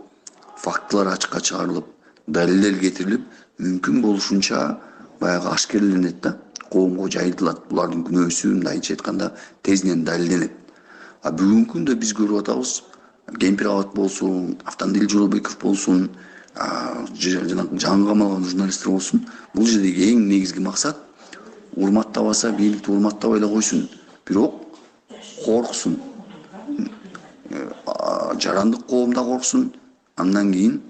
фактылар 0.57 1.15
ачыкка 1.15 1.41
чыгарылып 1.41 1.87
далилдер 2.27 2.79
кетирилип 2.79 3.25
мүмкүн 3.59 4.03
болушунча 4.03 4.79
баягы 5.21 5.49
ашкерленет 5.49 6.21
да 6.21 6.37
коомго 6.73 7.09
жайылтылат 7.13 7.69
булардын 7.71 8.05
күнөөсү 8.09 8.55
мындайынча 8.55 8.97
айтканда 8.97 9.33
тезинен 9.63 10.05
далилденет. 10.05 10.53
А 11.23 11.31
бүгүнкү 11.31 11.77
күндө 11.77 11.97
биз 12.01 12.15
көрүп 12.19 12.43
атабыз 12.43 12.83
кемпир 13.39 13.69
болсун 13.95 14.57
автандил 14.65 15.09
жоолбеков 15.09 15.59
болсун 15.61 16.09
жанагы 16.55 17.79
жаңы 17.81 18.09
камалган 18.09 18.45
журналисттер 18.45 18.91
болсун 18.91 19.27
бул 19.55 19.67
жердеги 19.67 20.11
эң 20.13 20.27
негизги 20.29 20.61
максат 20.61 20.97
урматтабаса 21.77 22.53
бийликти 22.53 22.91
урматтабай 22.91 23.39
эле 23.39 23.49
койсун. 23.49 23.89
Бирок 24.27 24.55
корксун. 25.45 25.99
Жарандык 28.39 28.87
коом 28.87 29.13
да 29.13 29.25
корксун. 29.25 29.73
Андан 30.17 30.53
кийин 30.53 30.83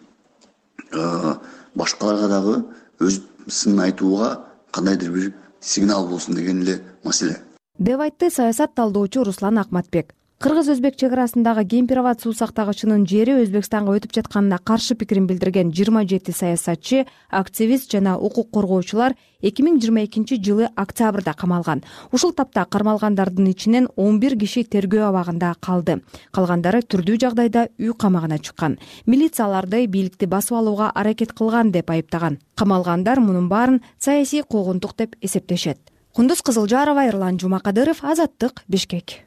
башкаларга 1.74 2.28
дагы 2.28 2.64
өз 2.98 3.20
сынын 3.48 3.84
айтууга 3.86 4.40
кандайдыр 4.72 5.10
бир 5.10 5.32
сигнал 5.62 6.08
болсун 6.08 6.34
деген 6.34 6.62
эле 6.62 6.82
маселе. 7.04 7.38
Деп 7.78 8.00
айтты 8.00 8.30
саясат 8.30 8.74
талдоочу 8.74 9.24
руслан 9.24 9.58
акматбек 9.58 10.14
кыргыз 10.42 10.72
өзбек 10.72 10.96
чек 10.98 11.12
арасындагы 11.14 11.62
кемпир 11.70 12.00
суу 12.18 12.32
сактагычынын 12.34 13.04
жери 13.06 13.36
өзбекстанга 13.44 13.92
өтүп 13.94 14.10
жатканына 14.16 14.58
каршы 14.58 14.96
пикирин 14.98 15.28
билдирген 15.28 15.70
жыйырма 15.70 16.02
жети 16.02 16.32
саясатчы 16.34 17.06
активист 17.30 17.92
жана 17.92 18.16
укук 18.18 18.50
коргоочулар 18.50 19.14
эки 19.40 19.62
миң 19.62 19.78
жыйырма 19.78 20.02
экинчи 20.02 20.40
жылы 20.42 20.68
октябрда 20.74 21.34
камалган. 21.38 21.84
Ушул 22.10 22.32
тапта 22.32 22.64
кармалгандардын 22.64 23.52
ичинен 23.52 23.88
он 23.94 24.18
бир 24.18 24.36
киши 24.36 24.64
тергөө 24.64 25.06
абагында 25.12 25.54
калды. 25.60 26.00
Калгандары 26.32 26.82
түрдүү 26.82 27.20
жагдайда 27.22 27.68
үй 27.78 27.94
камагына 27.94 28.40
чыккан. 28.42 28.80
Милиция 29.06 29.46
аларды 29.46 29.86
бийликти 29.86 30.26
басып 30.26 30.58
алууга 30.58 30.90
аракет 30.90 31.34
кылган 31.38 31.70
деп 31.70 31.90
айыптаган. 31.90 32.40
Камалгандар 32.56 33.20
мунун 33.20 33.48
баарын 33.48 33.82
саясий 33.98 34.42
куугунтук 34.42 34.96
деп 34.96 35.14
эсептешет. 35.20 35.78
Кундуз 36.12 36.42
кызылжарова 36.42 37.06
эрлан 37.06 37.38
жумакадыров 37.38 38.02
азаттык 38.02 38.64
бишкек 38.66 39.22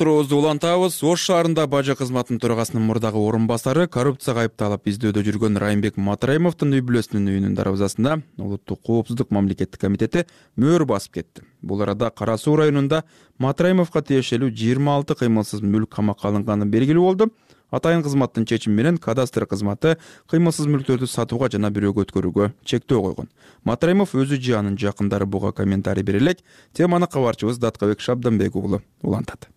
уктуруубузду 0.00 0.38
улантабыз. 0.40 0.94
Ош 1.04 1.26
шаарында 1.28 1.66
бажы 1.68 1.92
кызматынын 1.92 2.40
төрагасынын 2.40 2.86
мурдагы 2.88 3.20
орун 3.20 3.44
басары 3.46 3.84
коррупцияга 3.84 4.46
айыпталып 4.46 4.88
издөөдө 4.88 5.20
жүргөн 5.26 5.58
райымбек 5.60 5.98
матраимовдун 6.00 6.72
үй 6.72 6.80
бүлөсүнүн 6.88 7.28
үйүнүн 7.28 7.58
дарбазасына 7.58 8.14
улуттук 8.40 8.80
коопсуздук 8.80 9.28
мамлекеттик 9.28 9.82
комитети 9.82 10.24
мөөр 10.56 10.86
басып 10.88 11.18
кетти. 11.18 11.44
Бул 11.60 11.82
арада 11.84 12.08
кара 12.16 12.38
суу 12.40 12.56
районунда 12.56 13.02
матраимовго 13.36 14.00
тиешелүү 14.00 14.48
жыйырма 14.56 14.96
алты 14.96 15.18
кыймылсыз 15.20 15.60
мүлк 15.60 15.92
камакка 15.92 16.32
алынганы 16.32 16.64
белгилүү 16.64 17.04
болду. 17.04 17.28
Атайын 17.70 18.00
кызматтын 18.02 18.48
чечими 18.48 18.80
менен 18.80 18.96
кадастр 18.96 19.44
кызматы 19.46 19.98
кыймылсыз 20.32 20.64
мүлктөрдү 20.64 21.06
сатууга 21.12 21.52
жана 21.52 21.68
бирөөгө 21.68 22.08
өткөрүүгө 22.08 22.50
чектөө 22.64 23.04
койгон. 23.04 23.30
Матраимов 23.68 24.16
өзү 24.16 24.40
же 24.40 24.56
анын 24.56 24.80
жакындары 24.80 25.28
буга 25.28 25.52
комментарий 25.52 26.02
бере 26.02 26.18
элек. 26.18 26.42
Теманы 26.72 27.06
кабарчыбыз 27.06 27.62
даткабек 27.62 28.00
шабданбек 28.00 28.56
уулу 28.56 28.82
улантат 29.02 29.50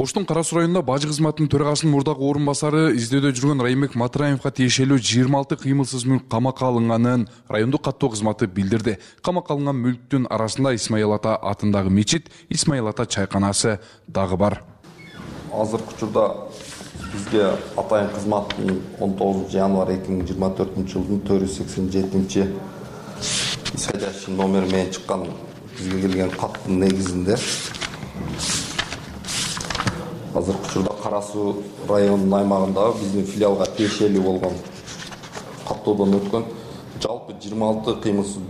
оштун 0.00 0.24
кара 0.24 0.42
суу 0.42 0.58
районунда 0.58 0.80
бажы 0.80 1.08
кызматынын 1.08 1.50
төрагасынын 1.52 1.92
мурдагы 1.92 2.24
орун 2.24 2.46
басары 2.48 2.94
издөөдө 2.96 3.34
жүргөн 3.36 3.60
райымбек 3.60 3.96
матраимовго 4.00 4.48
тиешелүү 4.56 4.96
жыйырма 4.96 5.42
алты 5.42 5.58
кыймылсыз 5.60 6.06
мүлк 6.08 6.24
камакка 6.32 6.70
алынганын 6.70 7.26
райондук 7.52 7.84
каттоо 7.84 8.08
кызматы 8.14 8.46
билдирди. 8.46 8.96
Камакка 9.20 9.52
алынган 9.52 9.76
мүлктүн 9.76 10.24
арасында 10.32 10.72
исмаил 10.78 11.12
ата 11.12 11.34
атындагы 11.36 11.92
мечит 11.92 12.30
исмаил 12.48 12.88
ата 12.88 13.04
чайканасы 13.04 13.78
дагы 14.08 14.38
бар. 14.40 14.62
Азыркы 15.52 15.92
учурда 15.96 16.48
бизге 17.12 17.50
атайын 17.76 18.08
кызматтын 18.14 18.80
он 19.00 19.14
тогузунчу 19.18 19.58
январь 19.58 19.98
эки 19.98 20.08
миң 20.08 20.24
жыйырма 20.24 20.54
төртүнчү 20.56 20.96
жылдын 20.96 21.20
төрт 21.28 21.44
жүз 21.44 21.58
сексен 21.58 21.92
жетинчи 21.92 22.46
исходящий 23.74 24.32
номери 24.32 24.72
менен 24.72 24.92
чыккан 24.96 25.28
бизге 25.76 26.00
келген 26.06 26.30
каттын 26.30 26.80
негизинде 26.86 27.36
азыркы 30.34 30.66
учурда 30.68 30.94
кара 31.02 31.22
суу 31.22 31.56
районунун 31.88 32.34
аймагындагы 32.40 32.98
биздин 33.00 33.26
филиалга 33.26 33.66
тиешелүү 33.76 34.22
болгон 34.22 34.58
каттоодон 35.68 36.14
өткөн 36.20 36.44
жалпы 37.02 37.34
жыйырма 37.42 37.70
алты 37.74 37.96
кыймылсыз 38.04 38.42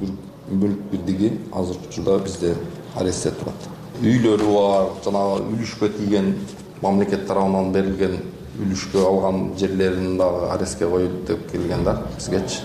мүлк 0.50 0.82
бирдиги 0.92 1.32
азыркы 1.52 1.88
учурда 1.88 2.18
бизде 2.24 2.54
арестте 2.96 3.30
турат 3.30 3.70
үйлөрү 4.00 4.52
бар 4.56 4.92
жанагы 5.04 5.46
үлүшкө 5.54 5.90
тийген 5.96 6.34
мамлекет 6.82 7.26
тарабынан 7.28 7.72
берилген 7.72 8.20
үлүшкө 8.60 9.02
алган 9.06 9.40
жерлерин 9.60 10.18
дагы 10.18 10.48
арестке 10.54 10.88
коелу 10.88 11.24
деп 11.28 11.50
келген 11.52 11.84
да 11.84 11.96
бизгечи. 12.16 12.60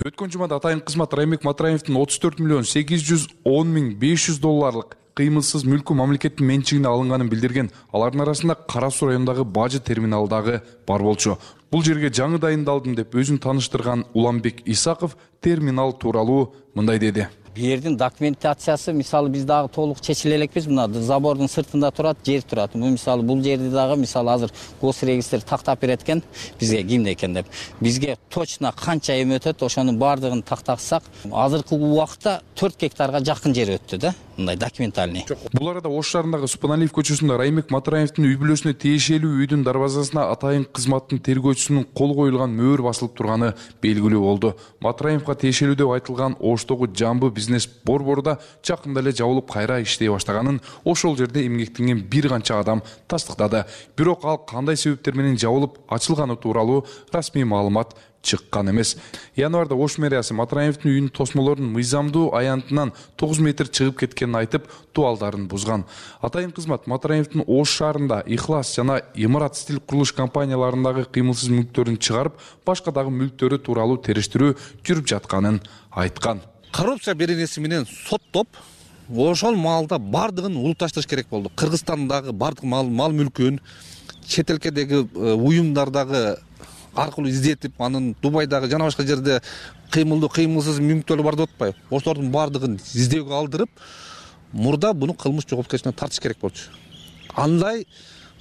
Өткөн 0.00 0.32
жумада 0.32 0.56
атайын 0.56 0.80
кызмат 0.80 1.14
райымбек 1.14 1.44
матраимовдун 1.44 1.98
отуз 2.00 2.18
төрт 2.22 2.40
миллион 2.40 2.64
сегиз 2.64 3.02
жүз 3.06 3.28
он 3.44 3.70
миң 3.74 3.92
беш 4.00 4.28
жүз 4.28 4.40
долларлык 4.42 4.96
кыймылсыз 5.20 5.66
мүлкү 5.68 5.94
мамлекеттин 5.98 6.46
менчигине 6.48 6.88
алынганын 6.88 7.28
билдирген 7.28 7.70
алардын 7.92 8.24
арасында 8.24 8.56
кара 8.68 8.90
суу 8.90 9.10
районундагы 9.10 9.44
бажы 9.44 9.80
терминалы 9.80 10.28
дагы 10.28 10.62
бар 10.88 11.02
болчу. 11.04 11.36
Бул 11.70 11.84
жерге 11.84 12.08
жаңы 12.08 12.40
дайындалдым 12.40 12.96
деп 12.96 13.12
өзүн 13.14 13.38
тааныштырган 13.44 14.06
уланбек 14.14 14.64
исаков 14.64 15.18
терминал 15.40 15.92
тууралуу 15.92 16.54
мындай 16.74 16.98
деди. 16.98 17.28
Бул 17.54 17.64
жердин 17.66 17.96
документациясы 17.96 18.92
мисалы 18.92 19.28
биз 19.28 19.44
дагы 19.44 19.68
толук 19.74 20.00
чечиле 20.00 20.36
элекпиз 20.36 20.66
мына 20.66 20.86
забордун 20.88 21.48
сыртында 21.48 21.90
турат 21.90 22.18
жер 22.24 22.42
турат. 22.42 22.74
Мисалы 22.74 23.22
бул 23.22 23.42
жерди 23.42 23.68
дагы 23.70 23.96
мисалы 24.00 24.32
азыр 24.32 24.52
гос 24.80 25.02
регистр 25.02 25.42
тактап 25.42 25.80
берет 25.80 26.02
экен 26.02 26.22
бизге 26.60 26.82
кимде 26.82 27.12
экен 27.12 27.34
деп. 27.34 27.46
Бизге 27.80 28.16
точно 28.30 28.72
канча 28.72 29.14
эме 29.20 29.36
өтөт 29.38 29.64
ошонун 29.66 29.98
баардыгын 29.98 30.42
тактасак 30.42 31.02
азыркы 31.30 31.74
убакытта 31.74 32.40
төрт 32.54 32.78
гектарга 32.80 33.20
жакын 33.20 33.54
жер 33.54 33.76
өттү 33.76 33.98
да 33.98 34.14
мындай 34.40 34.56
документальный. 34.56 35.24
Бул 35.52 35.68
арада 35.70 35.88
ош 35.88 36.10
шаарындагы 36.14 36.48
субаналиев 36.48 36.92
көчөсүндө 36.96 37.36
райымбек 37.40 37.70
матраимовдун 37.70 38.26
үй 38.26 38.36
бүлөсүнө 38.40 38.74
тиешелүү 38.80 39.44
үйдүн 39.44 39.64
дарбазасына 39.66 40.26
атайын 40.34 40.66
кызматтын 40.74 41.20
тергөөчүсүнүн 41.26 41.86
колу 41.96 42.16
коюлган 42.18 42.54
мөөр 42.56 42.82
басылып 42.86 43.14
турганы 43.18 43.52
белгилүү 43.82 44.22
болду. 44.24 44.54
Матраимовго 44.80 45.36
тиешелүү 45.44 45.78
деп 45.78 45.94
айтылган 45.94 46.36
оштогу 46.40 46.88
жамбы 46.88 47.30
бизнес 47.30 47.68
борбору 47.84 48.22
да 48.22 48.38
жакында 48.66 49.04
эле 49.04 49.12
жабылып 49.12 49.50
кайра 49.52 49.80
иштей 49.84 50.10
баштаганын 50.10 50.60
ошол 50.84 51.16
жерде 51.16 51.46
эмгектенген 51.46 52.02
бир 52.10 52.28
канча 52.28 52.60
адам 52.60 52.82
тастыктады. 53.08 53.64
Бирок 53.96 54.24
ал 54.24 54.38
кандай 54.38 54.76
себептер 54.76 55.14
менен 55.14 55.38
жабылып 55.38 55.78
ачылганы 55.88 56.36
тууралуу 56.36 56.86
расмий 57.12 57.44
маалымат 57.44 57.94
чыккан 58.22 58.70
эмес. 58.70 58.96
Январда 59.36 59.74
ош 59.74 59.96
мэриясы 59.98 60.34
матраимовдун 60.34 60.90
үйүнүн 60.90 61.12
тосмолорунун 61.14 61.72
мыйзамдуу 61.72 62.34
аянтынан 62.36 62.92
тогуз 63.16 63.40
метр 63.40 63.68
чыгып 63.68 64.00
кеткенин 64.00 64.36
айтып 64.42 64.68
дубалдарын 64.94 65.46
бузган. 65.48 65.84
Атайын 66.20 66.52
кызмат 66.52 66.86
матраимовдун 66.86 67.44
ош 67.46 67.76
шаарында 67.78 68.22
ыхлас 68.26 68.74
жана 68.76 69.00
имарат 69.14 69.56
стиль 69.56 69.80
курулуш 69.80 70.12
компанияларындагы 70.12 71.06
кыймылсыз 71.12 71.48
мүлктөрүн 71.54 71.96
чыгарып 71.98 72.36
башка 72.66 72.92
дагы 72.92 73.10
мүлктөрү 73.14 73.62
тууралуу 73.64 74.00
териштирүү 74.04 74.56
жүрүп 74.84 75.08
жатканын 75.14 75.62
айткан. 75.90 76.42
Коррупция 76.72 77.14
беренеси 77.14 77.60
менен 77.60 77.86
соттоп 77.86 78.48
ошол 79.10 79.56
маалда 79.56 79.98
баардыгын 79.98 80.56
улутташтырыш 80.56 81.08
керек 81.08 81.26
болду. 81.30 81.50
Кыргызстандагы 81.56 82.32
баардык 82.32 82.64
мал 82.64 83.12
мүлкүн 83.12 83.58
чет 84.26 84.50
элкедеги 84.50 84.94
э, 84.94 85.34
уюмдардагы 85.34 86.38
аркылуу 86.94 87.30
издетип 87.30 87.80
анан 87.82 88.14
дубайдагы 88.22 88.68
жана 88.70 88.84
башка 88.84 89.06
жерде 89.06 89.40
кыймылдуу 89.90 90.30
кыймылсыз 90.30 90.80
мүлктөр 90.80 91.22
бар 91.22 91.36
деп 91.36 91.50
атпайбы 91.50 91.76
ошолордун 91.90 92.30
баардыгын 92.30 92.78
издөөгө 92.94 93.34
алдырып 93.34 93.70
мурда 94.52 94.92
буну 94.94 95.14
кылмыш 95.14 95.46
жоопкерчиликине 95.50 95.96
тартыш 95.96 96.20
керек 96.20 96.40
болчу. 96.40 96.70
Андай 97.34 97.86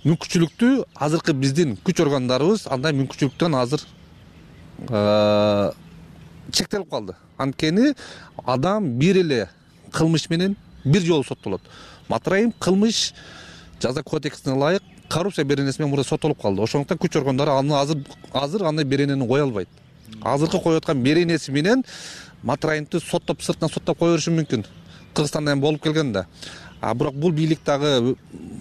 мүмкүнчүлүктү 0.04 0.86
азыркы 0.96 1.34
биздин 1.34 1.78
күч 1.86 2.02
органдарыбыз 2.02 2.66
андай 2.72 2.94
мүмкүнчүлүктөн 2.98 3.58
азыр 3.60 3.84
э, 4.90 5.72
чектелип 6.52 6.90
калды. 6.90 7.16
Анткени 7.38 7.94
адам 8.46 8.94
бир 9.00 9.22
эле 9.22 9.50
кылмыш 9.92 10.30
менен 10.30 10.56
бир 10.84 11.02
жолу 11.02 11.24
соттолот. 11.24 11.62
Матраим 12.08 12.52
кылмыш 12.52 13.14
жаза 13.82 14.04
кодексине 14.04 14.56
ылайык 14.56 14.84
коррупция 15.10 15.46
беренеси 15.46 15.82
менен 15.82 15.92
мурда 15.92 16.08
соттолуп 16.08 16.42
калды. 16.42 16.62
Ошондуктан 16.64 16.98
күч 16.98 17.18
органдары 17.18 17.52
аны 17.52 17.74
азыр 17.76 18.04
азыр 18.34 18.64
андай 18.64 18.86
беренени 18.86 19.28
кое 19.28 19.44
албайт. 19.44 19.70
Азыркы 20.22 20.60
коюп 20.60 20.84
аткан 20.84 21.02
беренеси 21.04 21.52
менен 21.52 21.84
матраимди 22.44 23.00
соттоп 23.00 23.42
сыртынан 23.42 23.72
соттоп 23.74 24.00
кое 24.00 24.14
бериши 24.14 24.32
мүмкүн. 24.32 24.66
Кыргызстанда 25.14 25.54
эми 25.54 25.62
болуп 25.62 25.84
келген 25.84 26.14
да. 26.14 26.28
А 26.82 26.94
бирок 26.94 27.16
бул 27.16 27.32
бийлик 27.32 27.64
дагы 27.66 28.16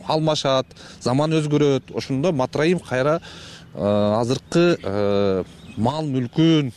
алмашат 0.07 0.67
заман 1.01 1.33
өзгөрөт. 1.33 1.95
Ошондо 1.95 2.33
матраим 2.33 2.79
кайра 2.81 3.21
э, 3.75 4.15
азыркы 4.21 4.79
э, 4.83 5.45
мал 5.77 6.05
мүлкүн 6.07 6.73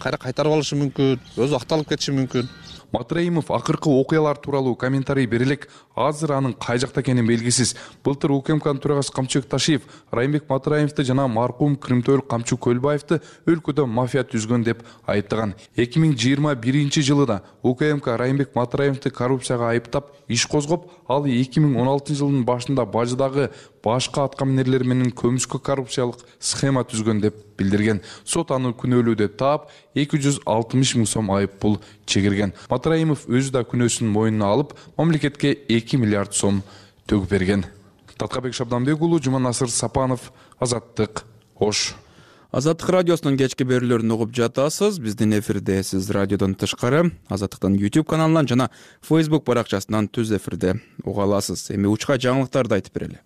кайра 0.00 0.18
кайтарып 0.18 0.52
алышы 0.52 0.76
мүмкүн 0.76 1.20
өзү 1.36 1.56
акталып 1.56 1.88
кетиши 1.88 2.12
мүмкүн 2.16 2.48
матраимов 2.92 3.50
акыркы 3.50 3.90
окуялар 3.90 4.36
тууралуу 4.36 4.74
комментарий 4.76 5.26
бере 5.26 5.44
элек 5.44 5.68
азыр 5.94 6.32
анын 6.32 6.54
кай 6.54 6.78
жакта 6.78 7.00
экени 7.00 7.22
белгисиз. 7.22 7.76
Былтыр 8.04 8.32
укмкнын 8.32 8.78
төрагасы 8.78 9.12
камчыбек 9.12 9.48
ташиев 9.48 9.82
райымбек 10.10 10.48
матраимовду 10.48 11.04
жана 11.04 11.26
маркум 11.28 11.76
кримтөөлүк 11.76 12.28
камчы 12.28 12.56
көлбаевди 12.56 13.20
өлкөдө 13.46 13.86
мафия 13.86 14.24
түзгөн 14.24 14.64
деп 14.64 14.84
айыптаган. 15.06 15.54
Эки 15.76 15.98
миң 15.98 16.16
жыйырма 16.16 16.54
биринчи 16.54 17.02
жылы 17.02 17.26
да 17.26 17.42
укмк 17.62 18.06
райымбек 18.06 18.54
матраимовду 18.54 19.10
коррупцияга 19.10 19.70
айыптап 19.70 20.12
иш 20.28 20.46
козгоп 20.46 20.90
ал 21.08 21.26
эки 21.26 21.60
миң 21.60 21.78
он 21.80 21.88
алтынчы 21.88 22.20
жылдын 22.20 22.44
башында 22.44 22.86
бажыдагы 22.86 23.50
башка 23.84 24.24
аткаминерлер 24.28 24.84
менен 24.84 25.12
көмүскө 25.16 25.60
коррупциялык 25.64 26.20
схема 26.38 26.82
түзгөн 26.84 27.22
деп 27.24 27.38
билдирген. 27.58 28.02
Сот 28.24 28.52
аны 28.54 28.74
күнөөлүү 28.76 29.16
деп 29.22 29.38
таап 29.40 29.70
эки 29.94 30.20
жүз 30.20 30.42
алтымыш 30.48 30.94
миң 30.98 31.08
сом 31.08 31.30
айып 31.34 31.58
пул 31.62 31.78
чегирген 32.06 32.52
матраимов 32.70 33.26
өзү 33.28 33.54
да 33.56 33.64
күнөөсүн 33.64 34.10
мойнуна 34.12 34.52
алып 34.52 34.76
мамлекетке 34.98 35.54
эки 35.68 35.96
миллиард 35.96 36.34
сом 36.34 36.62
төгүп 37.08 37.30
берген. 37.30 37.64
Таткабек 38.20 38.54
шабданбек 38.54 39.00
уулу 39.00 39.20
жуманасыр 39.22 39.70
сапанов 39.72 40.32
азаттык 40.58 41.24
ош. 41.56 41.94
Азаттык 42.52 42.90
радиосунун 42.90 43.38
кечки 43.38 43.64
берүүлөрүн 43.64 44.12
угуп 44.12 44.34
жатасыз. 44.34 44.98
Биздин 44.98 45.32
эфирде 45.38 45.80
сиз 45.86 46.10
радиодон 46.10 46.56
тышкары 46.58 47.12
азаттыктын 47.30 47.78
youtube 47.78 48.10
каналынан 48.10 48.50
жана 48.50 48.68
facebook 49.00 49.46
баракчасынан 49.46 50.10
түз 50.10 50.34
эфирде 50.36 50.80
уга 51.04 51.24
аласыз. 51.24 51.70
Эми 51.70 51.88
учка 51.88 52.18
жаңылыктарды 52.18 52.80
айтып 52.80 52.98
берели 52.98 53.20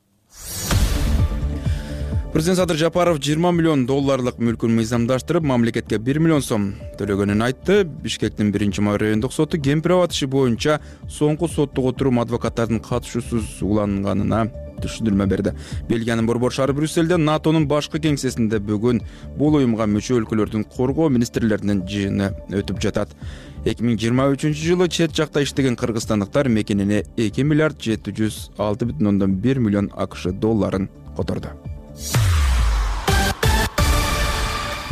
президент 2.35 2.59
садыр 2.59 2.77
жапаров 2.77 3.21
жыйырма 3.23 3.53
миллион 3.55 3.87
долларлык 3.87 4.41
мүлкүн 4.43 4.73
мыйзамдаштырып 4.75 5.45
мамлекетке 5.47 6.01
бир 6.03 6.19
миллион 6.19 6.43
сом 6.43 6.65
төлөгөнүн 6.99 7.45
айтты. 7.47 7.85
Бишкектин 7.85 8.51
биринчи 8.51 8.83
май 8.83 8.99
райондук 8.99 9.33
соту 9.33 9.61
кемпир 9.63 9.95
абад 10.01 10.13
иши 10.13 10.27
боюнча 10.27 10.81
соңку 11.07 11.47
соттук 11.47 11.93
отурум 11.93 12.19
адвокаттардын 12.25 12.83
катышуусуз 12.83 13.63
уланганына 13.63 14.49
түшүндүрмө 14.85 15.27
берди. 15.29 15.55
Бельгиянын 15.89 16.27
борбор 16.29 16.53
шаары 16.53 16.77
брюссельде 16.77 17.17
натонун 17.17 17.67
башкы 17.69 18.01
кеңсесинде 18.05 18.61
бүгүн 18.61 19.03
бул 19.39 19.59
уюмга 19.59 19.89
мүчө 19.91 20.21
өлкөлөрдүн 20.21 20.69
коргоо 20.77 21.09
министрлеринин 21.09 21.83
жыйыны 21.89 22.31
өтүп 22.61 22.81
жатат. 22.81 23.17
эки 23.65 23.81
миң 23.81 23.97
жыйырма 23.97 24.29
үчүнчү 24.35 24.61
жылы 24.61 24.89
чет 24.93 25.17
жакта 25.17 25.43
иштеген 25.45 25.79
кыргызстандыктар 25.81 26.51
мекенине 26.53 27.03
эки 27.17 27.47
миллиард 27.49 27.81
жети 27.81 28.13
жүз 28.13 28.51
алты 28.61 28.91
бүтүн 28.91 29.15
ондон 29.15 29.41
бир 29.41 29.59
миллион 29.59 29.91
акш 29.97 30.29
долларын 30.45 30.91
которду 31.17 31.57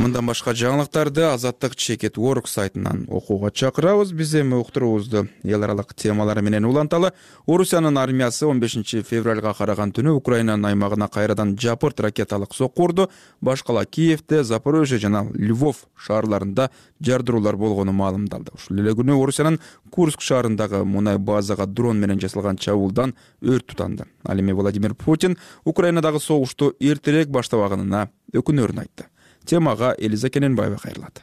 мындан 0.02 0.26
башка 0.26 0.50
жаңылыктарды 0.50 1.22
азаттык 1.28 1.76
чекит 1.78 2.16
орг 2.18 2.48
сайтынан 2.50 3.04
окууга 3.06 3.52
чакырабыз. 3.54 4.10
Биз 4.12 4.34
эми 4.34 4.56
уктуруубузду 4.58 5.28
эл 5.44 5.62
аралык 5.62 5.94
темалар 5.94 6.40
менен 6.42 6.64
уланталы. 6.64 7.12
Орусиянын 7.46 7.98
армиясы 7.98 8.46
он 8.46 8.58
бешинчи 8.58 9.02
февралга 9.02 9.54
караган 9.54 9.92
түнү 9.92 10.16
украинанын 10.18 10.72
аймагына 10.72 11.06
кайрадан 11.08 11.54
жапырт 11.56 12.00
ракеталык 12.00 12.54
сокку 12.54 12.82
урду 12.84 13.10
башкала 13.40 13.84
киевде 13.84 14.42
запорожье 14.42 14.98
жана 14.98 15.22
львов 15.34 15.86
шаарларында 15.96 16.70
жардыруулар 17.00 17.56
болгону 17.56 17.92
маалымдалды. 17.92 18.50
Ушул 18.54 18.82
эле 18.82 18.96
күнү 18.98 19.22
орусиянын 19.22 19.60
курск 19.90 20.20
шаарындагы 20.20 20.82
мунай 20.84 21.18
базага 21.18 21.66
дрон 21.66 22.00
менен 22.00 22.18
жасалган 22.18 22.58
чабуулдан 22.58 23.14
өрт 23.40 23.66
тутанды 23.66 24.06
ал 24.24 24.40
эми 24.40 24.50
владимир 24.52 24.94
путин 24.94 25.38
украинадагы 25.64 26.18
согушту 26.18 26.74
эртерээк 26.80 27.28
баштабаганына 27.28 28.08
өкүнөрүн 28.34 28.82
айтты 28.82 29.12
темага 29.44 29.94
элиза 29.98 30.31
кененбаева 30.31 30.76
кайрылат 30.76 31.22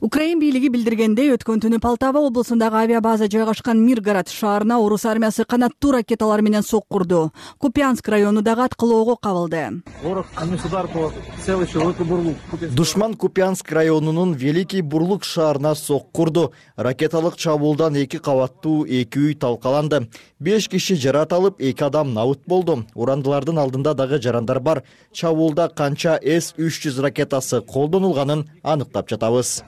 украин 0.00 0.40
бийлиги 0.40 0.68
билдиргендей 0.72 1.30
өткөн 1.34 1.62
түнү 1.64 1.78
полтава 1.80 2.20
облусундагы 2.26 2.76
авиабаза 2.82 3.28
жайгашкан 3.32 3.78
миргород 3.80 4.28
шаарына 4.28 4.78
орус 4.82 5.06
армиясы 5.08 5.44
канаттуу 5.44 5.92
ракеталар 5.96 6.42
менен 6.42 6.62
сокку 6.62 6.98
урду 7.00 7.32
купянск 7.58 8.08
району 8.08 8.42
дагы 8.42 8.62
аткылоого 8.64 9.16
кабылды. 9.16 9.82
Душман 12.74 13.14
купянск 13.14 13.72
районунун 13.72 14.34
великий 14.34 14.82
бурлук 14.82 15.24
шаарына 15.24 15.74
сокку 15.74 16.22
урду 16.22 16.52
ракеталык 16.76 17.36
чабуулдан 17.36 17.96
эки 17.96 18.18
кабаттуу 18.18 18.84
эки 18.84 19.18
үй 19.18 19.34
талкаланды. 19.34 20.08
Беш 20.38 20.68
киши 20.68 20.96
жараат 20.96 21.32
алып 21.32 21.60
эки 21.60 21.82
адам 21.82 22.12
набыт 22.12 22.40
болду. 22.46 22.84
Урандылардын 22.94 23.58
алдында 23.58 23.94
дагы 23.94 24.20
жарандар 24.20 24.60
бар. 24.60 24.82
Чабуулда 25.12 25.68
канча 25.68 26.18
с 26.22 26.52
үч 26.58 26.82
жүз 26.84 27.00
ракетасы 27.00 27.62
колдонулганын 27.62 28.46
аныктап 28.62 29.08
жатабыз 29.08 29.62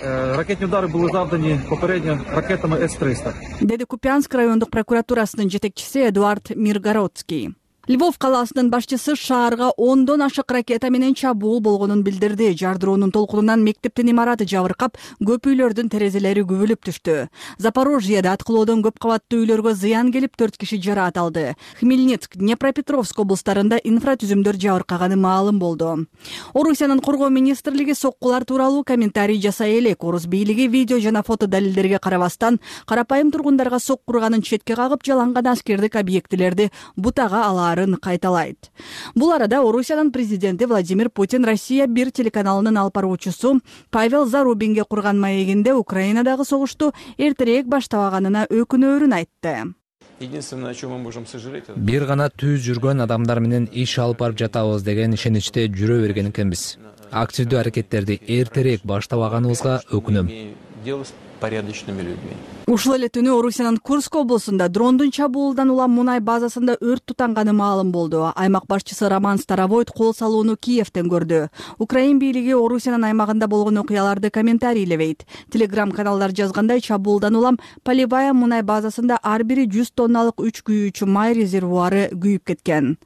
Э, 0.00 0.36
ракетные 0.36 0.68
удары 0.68 0.88
были 0.88 1.10
завданы 1.10 1.60
попередньо 1.68 2.20
ракетами 2.32 2.86
с 2.86 2.94
триста. 2.94 3.34
Деди 3.60 3.84
купянск 3.84 4.32
райондук 4.34 4.70
прокуратурасынын 4.70 5.50
жетекчиси 5.50 6.08
эдуард 6.08 6.50
миргородский 6.54 7.54
львов 7.88 8.18
калаасынын 8.20 8.68
башчысы 8.68 9.14
шаарга 9.16 9.70
ондон 9.78 10.20
ашык 10.20 10.52
ракета 10.52 10.90
менен 10.90 11.14
чабуул 11.14 11.60
болгонун 11.60 12.02
билдирди. 12.04 12.52
Жардыроонун 12.52 13.10
толкунунан 13.10 13.62
мектептин 13.64 14.10
имараты 14.12 14.44
жабыркап 14.44 14.98
көп 15.24 15.48
үйлөрдүн 15.48 15.88
терезелери 15.88 16.44
күбөлүп 16.44 16.84
түштү. 16.84 17.14
Запорожьеде 17.56 18.28
аткылоодон 18.28 18.82
көп 18.84 19.00
кабаттуу 19.00 19.40
үйлөргө 19.40 19.72
зыян 19.72 20.12
келип 20.12 20.36
төрт 20.36 20.58
киши 20.60 20.76
жараат 20.84 21.16
алды. 21.16 21.54
Хмельницк 21.80 22.36
днепропетровск 22.36 23.22
облустарында 23.24 23.80
инфратүзүмдөр 23.80 24.60
жабыркаганы 24.60 25.16
маалым 25.16 25.58
болду. 25.58 26.04
Орусиянын 26.52 27.00
коргоо 27.00 27.30
министрлиги 27.32 27.96
соккулар 27.96 28.44
тууралуу 28.44 28.84
комментарий 28.84 29.40
жасай 29.40 29.78
элек. 29.78 30.04
Орус 30.04 30.26
бийлиги 30.26 30.68
видео 30.68 31.00
жана 31.00 31.22
фото 31.22 31.46
далилдерге 31.46 31.98
карабастан 31.98 32.60
карапайым 32.84 33.32
тургундарга 33.32 33.80
сокку 33.80 34.12
урганын 34.12 34.42
четке 34.42 34.76
кагып 34.76 35.06
жаланган 35.06 35.46
аскердик 35.46 35.96
объектилерди 35.96 36.70
бутага 36.96 37.46
алаар 37.46 37.77
кайталайт. 37.86 38.70
Бул 39.14 39.32
арада 39.32 39.60
орусиянын 39.62 40.12
президенти 40.12 40.64
владимир 40.64 41.10
путин 41.10 41.44
россия 41.44 41.86
бир 41.86 42.10
телеканалынын 42.10 42.76
алып 42.76 42.94
баруучусу 42.94 43.60
павел 43.90 44.26
зарубинге 44.26 44.84
курган 44.84 45.20
маегинде 45.20 45.72
украинадагы 45.72 46.44
согушту 46.44 46.92
эртерээк 47.18 47.66
баштабаганына 47.66 48.46
өкүнөөрүн 48.50 49.14
айтты. 49.14 49.74
Единственное 50.20 50.70
о 50.70 50.74
чем 50.74 50.90
мы 50.90 50.98
можем 50.98 51.26
сожалеть 51.26 51.70
бир 51.76 52.04
гана 52.04 52.28
түз 52.28 52.58
жүргөн 52.66 53.04
адамдар 53.04 53.38
менен 53.38 53.68
иш 53.70 53.98
алып 53.98 54.18
барып 54.18 54.38
жатабыз 54.38 54.82
деген 54.82 55.14
ишеничте 55.14 55.68
жүрө 55.68 56.00
берген 56.02 56.32
экенбиз 56.32 56.78
активдүү 57.12 57.60
аракеттерди 57.60 58.18
эртерээк 58.26 58.82
баштабаганыбызга 58.82 59.80
өкүнөм 59.94 60.26
порядочными 61.40 62.02
людьми. 62.02 62.36
Ушул 62.68 62.98
эле 62.98 63.08
түнү 63.08 63.32
орусиянын 63.32 63.78
курск 63.80 64.16
облусунда 64.20 64.66
дрондун 64.68 65.08
чабуулундан 65.08 65.70
улам 65.72 65.94
мунай 65.96 66.20
базасында 66.20 66.74
өрт 66.84 67.06
тутанганы 67.08 67.54
маалым 67.56 67.92
болду. 67.92 68.26
Аймак 68.36 68.66
башчысы 68.68 69.08
роман 69.08 69.38
старовойт 69.38 69.88
кол 69.88 70.12
салууну 70.12 70.58
киевден 70.60 71.08
көрдү. 71.08 71.48
Украин 71.78 72.18
бийлиги 72.18 72.52
орусиянын 72.52 73.06
аймагында 73.08 73.48
болгон 73.48 73.78
окуяларды 73.80 74.28
комментарийлебейт 74.28 75.24
телеграм 75.50 75.92
каналдар 75.92 76.34
жазгандай 76.36 76.82
чабуулдан 76.84 77.36
улам 77.36 77.56
полевая 77.84 78.34
мунай 78.34 78.60
базасында 78.60 79.16
ар 79.22 79.44
бири 79.48 79.64
жүз 79.64 79.94
тонналык 79.96 80.36
үч 80.36 80.60
күйүүчү 80.68 81.08
май 81.08 81.32
резервуары 81.32 82.10
күйүп 82.12 82.44
кеткен. 82.52 82.98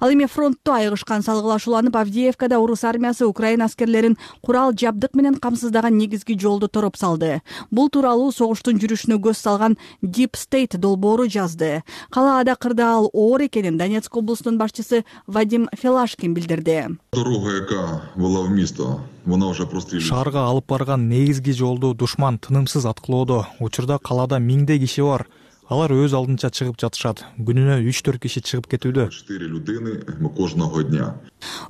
Ал 0.00 0.16
эми 0.16 0.30
фронттто 0.32 0.72
айыгышкан 0.78 1.20
салгылашууланып 1.28 2.00
авдеевкада 2.00 2.56
орус 2.56 2.84
армиясы 2.84 3.26
украин 3.28 3.60
аскерлерин 3.68 4.16
курал 4.40 4.72
жабдык 4.72 5.12
менен 5.14 5.36
камсыздаган 5.36 5.98
негизги 5.98 6.38
жолду 6.40 6.68
тороп 6.68 6.96
салды 6.96 7.42
тууралуу 7.88 8.32
согуштун 8.32 8.76
жүрүшүнө 8.82 9.16
көз 9.22 9.40
салган 9.40 9.78
deep 10.02 10.36
state 10.36 10.76
долбоору 10.76 11.28
жазды. 11.28 11.82
Калаада 12.10 12.56
кырдаал 12.56 13.08
оор 13.12 13.46
экенин 13.46 13.78
донецк 13.78 14.16
облусунун 14.16 14.58
башчысы 14.58 15.04
вадим 15.26 15.68
фелашкин 15.72 16.34
билдирди. 16.34 16.98
Дорога 17.12 17.56
яка 17.56 18.02
вела 18.16 18.42
в 18.42 18.50
мисто 18.50 19.00
она 19.26 19.48
уже 19.48 19.66
прострелена 19.66 20.06
шаарга 20.06 20.46
алып 20.48 20.66
барган 20.66 21.08
негизги 21.08 21.52
жолду 21.52 21.94
душман 21.94 22.38
тынымсыз 22.38 22.86
аткылоодо. 22.86 23.46
Учурда 23.60 23.98
калаада 23.98 24.38
миңдей 24.38 24.78
киши 24.80 25.02
бар 25.02 25.26
алар 25.70 25.92
өз 25.94 26.14
алдынча 26.18 26.50
чыгып 26.50 26.80
жатышат. 26.82 27.22
Күнүнө 27.38 27.78
үч 27.86 28.02
төрт 28.02 28.20
киши 28.24 28.42
чыгып 28.42 28.66
кетүүдө. 28.74 29.06
Четыре 29.14 29.46
людини 29.46 30.00
кожного 30.36 30.82
дня. 30.82 31.14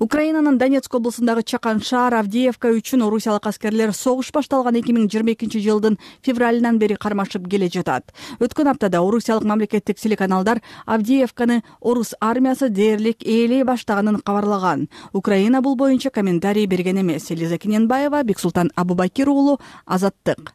Украинанын 0.01 0.59
донецк 0.59 0.95
облусундагы 0.95 1.43
чакан 1.45 1.81
шаар 1.81 2.15
авдеевка 2.15 2.73
үчүн 2.73 3.05
орусиялык 3.05 3.47
аскерлер 3.47 3.93
согуш 3.93 4.33
башталган 4.33 4.79
эки 4.81 4.95
миң 4.97 5.07
жыйырма 5.13 5.35
экинчи 5.37 5.61
жылдын 5.61 5.99
февралынан 6.27 6.79
бери 6.81 6.97
кармашып 6.97 7.47
келе 7.51 7.69
жатат. 7.69 8.15
Өткөн 8.41 8.73
аптада 8.73 9.03
орусиялык 9.05 9.45
мамлекеттик 9.45 10.01
телеканалдар 10.01 10.63
авдеевканы 10.87 11.63
орус 11.81 12.15
армиясы 12.21 12.71
дээрлик 12.71 13.23
ээлей 13.23 13.65
баштаганын 13.65 14.23
кабарлаган. 14.25 14.89
Украина 15.13 15.61
бул 15.61 15.77
боюнча 15.77 16.11
комментарий 16.11 16.67
берген 16.67 17.01
эмес. 17.01 17.31
Элиза 17.31 17.59
кененбаева 17.59 18.23
бексултан 18.25 18.73
абубакир 18.75 19.29
уулу 19.29 19.61
азаттык 19.87 20.55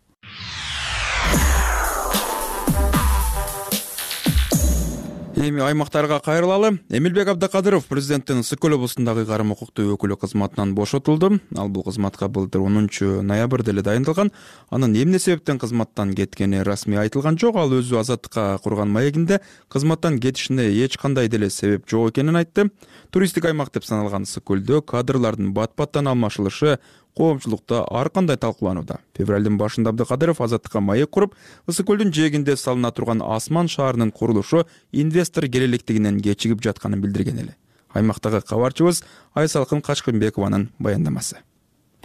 эми 5.36 5.62
аймактарга 5.62 6.19
кайрылалы. 6.19 6.80
Эмилбек 6.89 7.28
абдыкадыров 7.28 7.86
президенттин 7.86 8.39
ысык 8.39 8.60
көл 8.60 8.76
облусундагы 8.78 9.24
ыйгарым 9.26 9.52
укуктуу 9.52 9.93
өкүлү 9.95 10.17
кызматынан 10.21 10.74
бошотулду. 10.76 11.39
Ал 11.56 11.69
бул 11.69 11.84
кызматка 11.84 12.28
былтыр 12.28 12.62
онунчу 12.62 13.21
ноябрда 13.21 13.71
эле 13.71 13.82
дайындалган. 13.82 14.32
Анын 14.69 14.95
эмне 14.95 15.19
себептен 15.19 15.60
кызматтан 15.60 16.13
кеткени 16.15 16.63
расмий 16.63 16.98
айтылган 16.98 17.38
жок 17.38 17.58
ал 17.58 17.71
өзү 17.71 18.00
азаттыкка 18.00 18.60
курган 18.63 18.89
маегинде 18.89 19.41
кызматтан 19.67 20.19
кетишине 20.19 20.69
эч 20.86 20.98
кандай 20.98 21.28
деле 21.28 21.50
себеп 21.50 21.89
жок 21.89 22.12
экенин 22.12 22.36
айтты. 22.36 22.71
Туристтик 23.12 23.45
аймак 23.45 23.71
деп 23.74 23.86
саналган 23.86 24.24
ысык 24.24 24.43
көлдө 24.43 24.82
кадрлардын 24.82 25.54
бат 25.54 25.76
баттан 25.76 26.08
алмашылышы 26.08 26.80
коомчулукта 27.15 27.86
ар 27.89 28.10
кандай 28.10 28.38
талкууланууда 28.38 28.99
февралдын 29.17 29.58
башында 29.58 29.93
абдыкадыров 29.93 30.41
азаттыкка 30.41 30.82
маек 30.82 31.10
куруп 31.10 31.36
ысык 31.67 31.88
көлдүн 31.88 32.13
жээгинде 32.13 32.58
салына 32.60 32.91
турган 32.91 33.23
асман 33.23 33.71
шаарынын 33.71 34.12
курулушу 34.12 34.65
инвестор 34.91 35.47
келелектигинен 35.47 36.21
кечигип 36.21 36.62
жатканын 36.62 37.01
билдирген 37.01 37.39
эле. 37.39 37.56
Аймактагы 37.93 38.41
кабарчыбыз 38.41 39.04
айсалкын 39.34 39.82
качкынбекованын 39.82 40.69
баяндамасы 40.80 41.39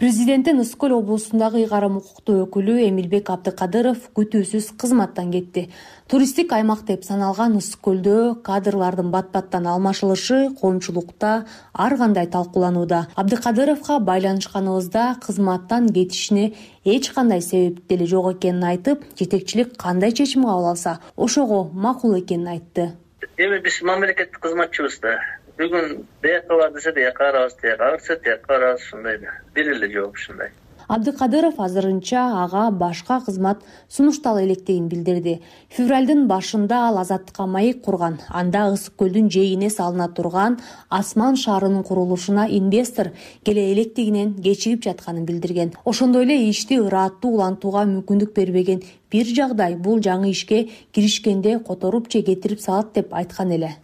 президенттин 0.01 0.57
ысык 0.63 0.79
көл 0.81 0.95
облусундагы 0.95 1.59
ыйгарым 1.61 1.99
укуктуу 1.99 2.39
өкүлү 2.47 2.79
эмилбек 2.87 3.27
абдыкадыров 3.29 4.07
күтүүсүз 4.17 4.71
кызматтан 4.81 5.27
кетти. 5.29 5.67
Туристтик 6.09 6.55
аймак 6.57 6.81
деп 6.87 7.03
саналган 7.05 7.59
ысык 7.59 7.83
көлдө 7.85 8.15
кадрлардын 8.41 9.11
бат 9.13 9.29
баттан 9.29 9.67
алмашылышы 9.69 10.55
коомчулукта 10.57 11.45
ар 11.73 11.97
кандай 11.99 12.25
талкууланууда. 12.25 13.09
Абдыкадыровго 13.13 13.99
байланышканыбызда 13.99 15.17
кызматтан 15.21 15.91
кетишине 15.93 16.55
эч 16.83 17.11
кандай 17.11 17.43
себеп 17.45 17.85
деле 17.85 18.07
жок 18.07 18.31
экенин 18.33 18.63
айтып 18.71 19.05
жетекчилик 19.19 19.77
кандай 19.77 20.13
чечим 20.13 20.49
кабыл 20.49 20.71
алса 20.73 20.97
ошого 21.15 21.69
макул 21.73 22.17
экенин 22.17 22.47
айтты. 22.47 22.95
Эми 23.37 23.61
биз 23.61 23.83
мамлекеттик 23.83 24.39
кызматчыбыз 24.39 24.97
да 24.99 25.19
бүгүн 25.61 26.01
бияка 26.23 26.57
бар 26.57 26.73
десе 26.73 26.91
бияка 26.91 27.29
барабыз 27.29 27.55
тияка 27.61 27.91
бар 27.91 27.99
десе 27.99 28.17
тияка 28.23 28.47
барабыз 28.47 28.81
ушундай 28.81 29.17
да 29.17 29.37
бир 29.55 29.71
эле 29.75 29.93
жооп 29.93 30.15
ушундай. 30.15 30.49
Абдыкадыров 30.87 31.59
азырынча 31.59 32.21
ага 32.43 32.69
башка 32.71 33.21
кызмат 33.25 33.61
сунуштала 33.87 34.43
электигин 34.43 34.89
билдирди. 34.89 35.41
Февралдын 35.69 36.25
башында 36.27 36.79
ал 36.87 36.97
азаттыкка 36.97 37.45
маек 37.45 37.81
курган 37.85 38.19
анда 38.29 38.65
ысык 38.73 38.97
көлдүн 38.99 39.29
жээгине 39.31 39.69
салына 39.69 40.09
турган 40.09 40.59
асман 40.89 41.37
шаарынын 41.37 41.83
курулушуна 41.83 42.47
инвестор 42.49 43.11
келе 43.45 43.71
электигинен 43.73 44.33
кечигип 44.33 44.83
жатканын 44.83 45.25
билдирген. 45.25 45.73
Ошондой 45.85 46.25
эле 46.25 46.49
ишти 46.49 46.79
ырааттуу 46.79 47.35
улантууга 47.37 47.85
мүмкүндүк 47.93 48.33
бербеген 48.35 48.81
бир 49.11 49.25
жагдай 49.25 49.75
бул 49.75 50.01
жаңы 50.01 50.31
ишке 50.31 50.69
киришкенде 50.91 51.59
которуп 51.59 52.11
же 52.11 52.21
кетирип 52.21 52.59
салат 52.59 52.91
деп 52.93 53.13
айткан 53.13 53.51
эле 53.51 53.77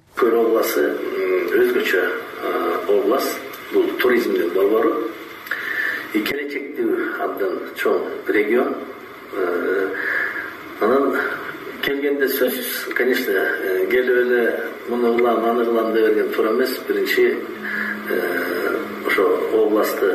өзгөчө 1.67 2.03
область 2.87 3.39
бул 3.73 3.87
туризмдин 3.99 4.53
борбору 4.55 4.93
келечектүү 6.13 7.07
абдан 7.21 7.57
чоң 7.77 8.05
регион. 8.31 8.73
Анан 10.81 11.17
келгенде 11.83 12.29
сөзсүз 12.31 12.93
конечно 12.97 13.43
келип 13.91 14.17
эле 14.23 14.43
муну 14.87 15.15
кылам 15.17 15.45
аны 15.51 15.65
кылам 15.65 15.93
дей 15.93 16.07
берген 16.07 16.31
туура 16.33 16.53
эмес. 16.53 16.79
Биринчи 16.87 17.35
ошо 19.05 19.27
областты 19.53 20.13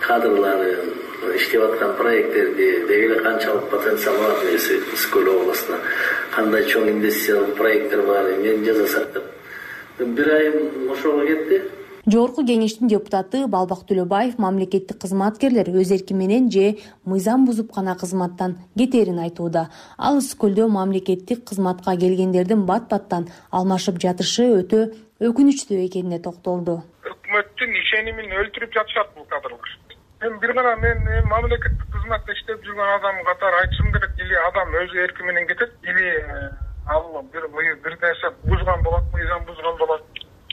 кадрларын 0.00 0.94
иштеп 1.36 1.62
аткан 1.62 1.96
проекттерди 1.96 2.70
деги 2.88 3.04
эле 3.06 3.20
канчалык 3.20 3.68
потенциал 3.70 4.16
бар 4.18 4.44
негизи 4.44 4.80
ысык 4.92 5.10
көл 5.14 5.28
областында 5.38 5.78
кандай 6.34 6.64
чоң 6.64 6.88
инвестициялык 6.90 7.54
проекттер 7.56 8.02
бар 8.02 8.32
эмнени 8.34 8.64
жасасак 8.66 9.12
деп 9.14 9.39
бир 10.04 10.32
айым 10.34 10.90
ошого 10.90 11.26
кетти. 11.26 11.62
Жогорку 12.06 12.42
кеңештин 12.48 12.88
депутаты 12.88 13.46
балбак 13.46 13.84
төлөбаев 13.88 14.38
мамлекеттик 14.40 14.98
кызматкерлер 15.02 15.68
өз 15.68 15.92
эрки 15.92 16.14
менен 16.16 16.50
же 16.50 16.78
мыйзам 17.04 17.44
бузуп 17.46 17.74
гана 17.74 17.94
кызматтан 17.96 18.56
кетээрин 18.76 19.20
айтууда. 19.20 19.68
Ал 19.98 20.18
ысык 20.18 20.40
көлдө 20.40 20.68
мамлекеттик 20.68 21.44
кызматка 21.44 21.96
келгендердин 21.96 22.64
бат 22.66 22.88
баттан 22.88 23.28
алмашып 23.50 24.00
жатышы 24.00 24.48
өтө 24.62 24.80
өкүнүчтүү 25.20 25.84
экенине 25.86 26.18
токтолду. 26.24 26.80
Өкмөттүн 27.04 27.76
ишенимин 27.84 28.32
өлтүрүп 28.42 28.72
жатышат 28.80 29.14
бул 29.14 29.28
кадрлар 29.28 29.76
эми 30.20 30.40
бир 30.40 30.52
гана 30.52 30.76
мен 30.76 30.98
эми 30.98 31.20
мамлекеттик 31.28 31.86
кызматта 31.92 32.32
иштеп 32.32 32.64
жүргөн 32.64 32.96
адам 32.96 33.22
катары 33.24 33.62
айтышым 33.62 33.92
керек 33.92 34.12
или 34.18 34.34
адам 34.48 34.74
өз 34.82 34.96
эрки 35.04 35.22
менен 35.22 35.46
кетет 35.46 35.72
или 35.82 36.08
ал 36.86 37.22
бир 37.32 37.48
бир 37.84 37.98
нерсе 38.02 38.30
бузган 38.44 38.82
болот 38.82 39.04
мыйзам 39.12 39.44
бузган 39.44 39.76
болот. 39.78 40.02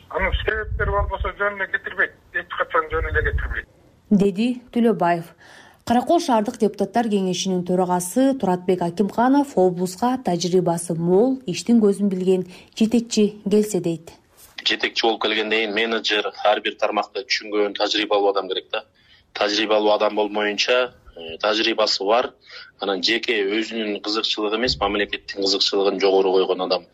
Анын 0.10 0.34
себептери 0.44 0.92
болбосо 0.92 1.34
жөн 1.38 1.56
эле 1.56 1.68
кетирбейт 1.72 2.12
эч 2.34 2.48
качан 2.58 2.90
жөн 2.92 3.10
эле 3.12 3.32
кетирбейт. 3.32 3.66
Деди 4.10 4.62
төлөбаев 4.72 5.34
каракол 5.88 6.20
шаардык 6.20 6.60
депутаттар 6.60 7.08
кеңешинин 7.08 7.64
төрагасы 7.68 8.34
туратбек 8.40 8.82
акимканов 8.82 9.58
облуска 9.58 10.18
тажрыйбасы 10.26 10.96
мол 10.96 11.40
иштин 11.46 11.80
көзүн 11.80 12.10
билген 12.12 12.46
жетекчи 12.76 13.42
келсе 13.50 13.80
дейт. 13.80 14.12
Жетекчи 14.64 15.06
болуп 15.06 15.22
келгенден 15.24 15.60
кийин 15.60 15.76
менеджер 15.76 16.32
ар 16.44 16.62
бир 16.62 16.76
тармакты 16.80 17.24
түшүнгөн 17.24 17.78
тажрыйбалуу 17.80 18.32
адам 18.32 18.50
керек 18.50 18.72
да. 18.72 18.84
Тажрыйбалуу 19.34 19.94
адам 19.96 20.16
болмоюнча 20.16 20.94
тажрыйбасы 21.42 22.04
бар. 22.06 22.32
Анан 22.80 23.02
жеке 23.04 23.40
өзүнүн 23.44 24.02
кызыкчылыгы 24.06 24.58
эмес 24.58 24.78
мамлекеттин 24.80 25.44
кызыкчылыгын 25.44 26.00
жогору 26.00 26.34
койгон 26.34 26.62
адам 26.68 26.86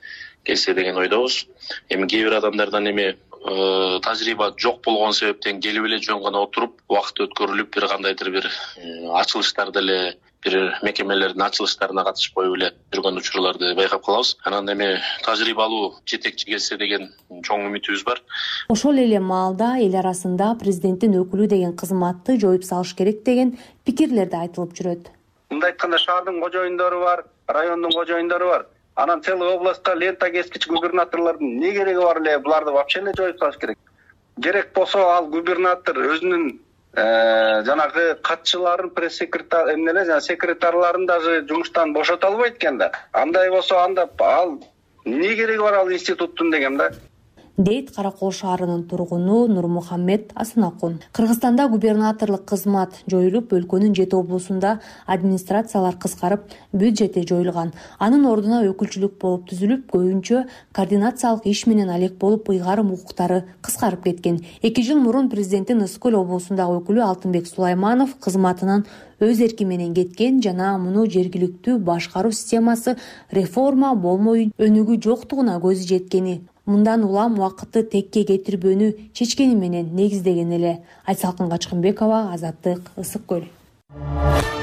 келсе 0.44 0.74
деген 0.74 0.98
ойдобуз. 0.98 1.46
Эми 1.90 2.08
кээ 2.08 2.24
бир 2.28 2.38
адамдардан 2.40 2.90
эми 2.92 3.08
э, 3.14 4.00
тажрыйба 4.04 4.54
жок 4.58 4.84
болгон 4.84 5.14
себептен 5.14 5.62
келип 5.62 5.86
эле 5.86 6.00
жөн 6.00 6.24
гана 6.24 6.44
отуруп 6.44 6.82
убакыт 6.88 7.26
өткөрүлүп 7.28 7.74
бир 7.76 7.88
кандайдыр 7.88 8.32
бир 8.32 8.48
э, 8.48 9.08
ачылыштарды 9.22 9.80
эле 9.80 10.00
бир 10.44 10.56
мекемелердин 10.84 11.42
ачылыштарына 11.46 12.04
катышып 12.08 12.36
коюп 12.36 12.56
эле 12.58 12.70
жүргөн 12.94 13.18
учурларды 13.20 13.74
байкап 13.76 14.04
калабыз. 14.06 14.36
Анан 14.44 14.70
эми 14.74 15.00
тажрыйбалуу 15.26 15.96
жетекчи 16.06 16.52
келсе 16.52 16.78
деген 16.78 17.10
чоң 17.30 17.68
үмүтүбүз 17.70 18.04
бар. 18.06 18.22
Ошол 18.70 19.00
эле 19.04 19.20
маалда 19.20 19.78
эл 19.80 19.96
арасында 20.02 20.54
президенттин 20.60 21.16
өкүлү 21.22 21.48
деген 21.48 21.76
кызматты 21.76 22.38
жоюп 22.40 22.64
салыш 22.64 22.94
керек 22.96 23.24
деген 23.24 23.58
пикирлер 23.86 24.30
да 24.30 24.44
айтылып 24.48 24.76
жүрөт. 24.80 25.10
Мындай 25.50 25.72
айтканда 25.72 25.98
шаардын 25.98 26.42
кожоюндору 26.42 27.00
бар 27.06 27.26
райондун 27.48 27.92
кожоюндору 27.92 28.48
бар. 28.48 28.68
Анан 28.96 29.24
целый 29.24 29.50
областка 29.56 29.96
лента 29.96 30.30
кескич 30.30 30.68
губернаторлордун 30.68 31.56
эмне 31.56 31.72
кереги 31.74 31.98
бар 31.98 32.22
эле 32.22 32.38
буларды 32.40 32.72
вообще 32.72 33.00
эле 33.00 33.14
жоюп 33.18 33.40
салыш 33.40 33.58
керек. 33.58 33.78
Керек 34.42 34.74
болсо 34.74 35.00
ал 35.14 35.28
губернатор 35.28 35.98
өзүнүн 35.98 36.60
жанагы 36.96 38.20
катчыларын 38.22 38.92
пресс 38.94 39.18
секретар 39.18 39.74
эмне 39.74 39.92
эле 39.92 40.06
жана 40.06 40.22
секретарларын 40.22 41.06
даже 41.06 41.42
жумуштан 41.48 41.94
бошото 41.94 42.28
албайт 42.28 42.58
экен 42.58 42.78
да. 42.78 42.92
Андай 43.12 43.50
болсо 43.50 43.80
анда 43.84 44.08
ал 44.20 44.60
эмне 45.06 45.36
кереги 45.36 45.60
бар 45.60 45.74
ал 45.74 45.92
институттун 45.92 46.52
дегем 46.52 46.78
да 46.78 46.92
дейт 47.58 47.92
кара 47.96 48.12
кол 48.12 48.32
шаарынын 48.32 48.88
тургуну 48.90 49.48
нурмухаммед 49.48 50.32
асанакун 50.34 51.00
кыргызстанда 51.14 51.68
губернаторлук 51.70 52.46
кызмат 52.50 53.04
жоюлуп 53.06 53.54
өлкөнүн 53.54 53.94
жети 53.94 54.16
облусунда 54.16 54.80
администрациялар 55.06 55.94
кыскарып 56.02 56.50
бюджети 56.74 57.22
жоюлган 57.30 57.74
анын 58.00 58.26
ордуна 58.26 58.64
өкүлчүлүк 58.72 59.20
болуп 59.22 59.46
түзүлүп 59.52 59.86
көбүнчө 59.94 60.44
координациялык 60.74 61.46
иш 61.46 61.68
менен 61.68 61.92
алек 61.94 62.18
болуп 62.18 62.50
ыйгарым 62.50 62.90
укуктары 62.94 63.44
кыскарып 63.62 64.04
кеткен. 64.04 64.40
Эки 64.64 64.82
жыл 64.82 64.98
мурун 64.98 65.30
президенттин 65.30 65.84
ысык 65.86 66.02
көл 66.08 66.18
облусундагы 66.24 66.80
өкүлү 66.82 67.06
алтынбек 67.06 67.46
сулайманов 67.46 68.18
кызматынан 68.18 68.88
өз 69.22 69.44
эрки 69.46 69.64
менен 69.64 69.94
кеткен 69.94 70.42
жана 70.42 70.74
муну 70.82 71.06
жергиликтүү 71.06 71.78
башкаруу 71.78 72.32
системасы 72.32 72.98
реформа 73.32 73.94
болмой 73.94 74.50
өнүгүү 74.58 75.00
жоктугуна 75.06 75.60
көзү 75.64 75.88
жеткени 75.94 76.42
мындан 76.66 77.04
улам 77.04 77.38
убакытты 77.40 77.84
текке 77.84 78.24
кетирбөөнү 78.30 78.92
чечкени 79.14 79.56
менен 79.56 79.92
негиздеген 79.96 80.52
эле. 80.58 80.74
Айсалкын 81.06 81.50
качкынбекова 81.52 82.30
азаттык 82.34 82.92
ысык 82.98 83.26
көл 83.28 84.63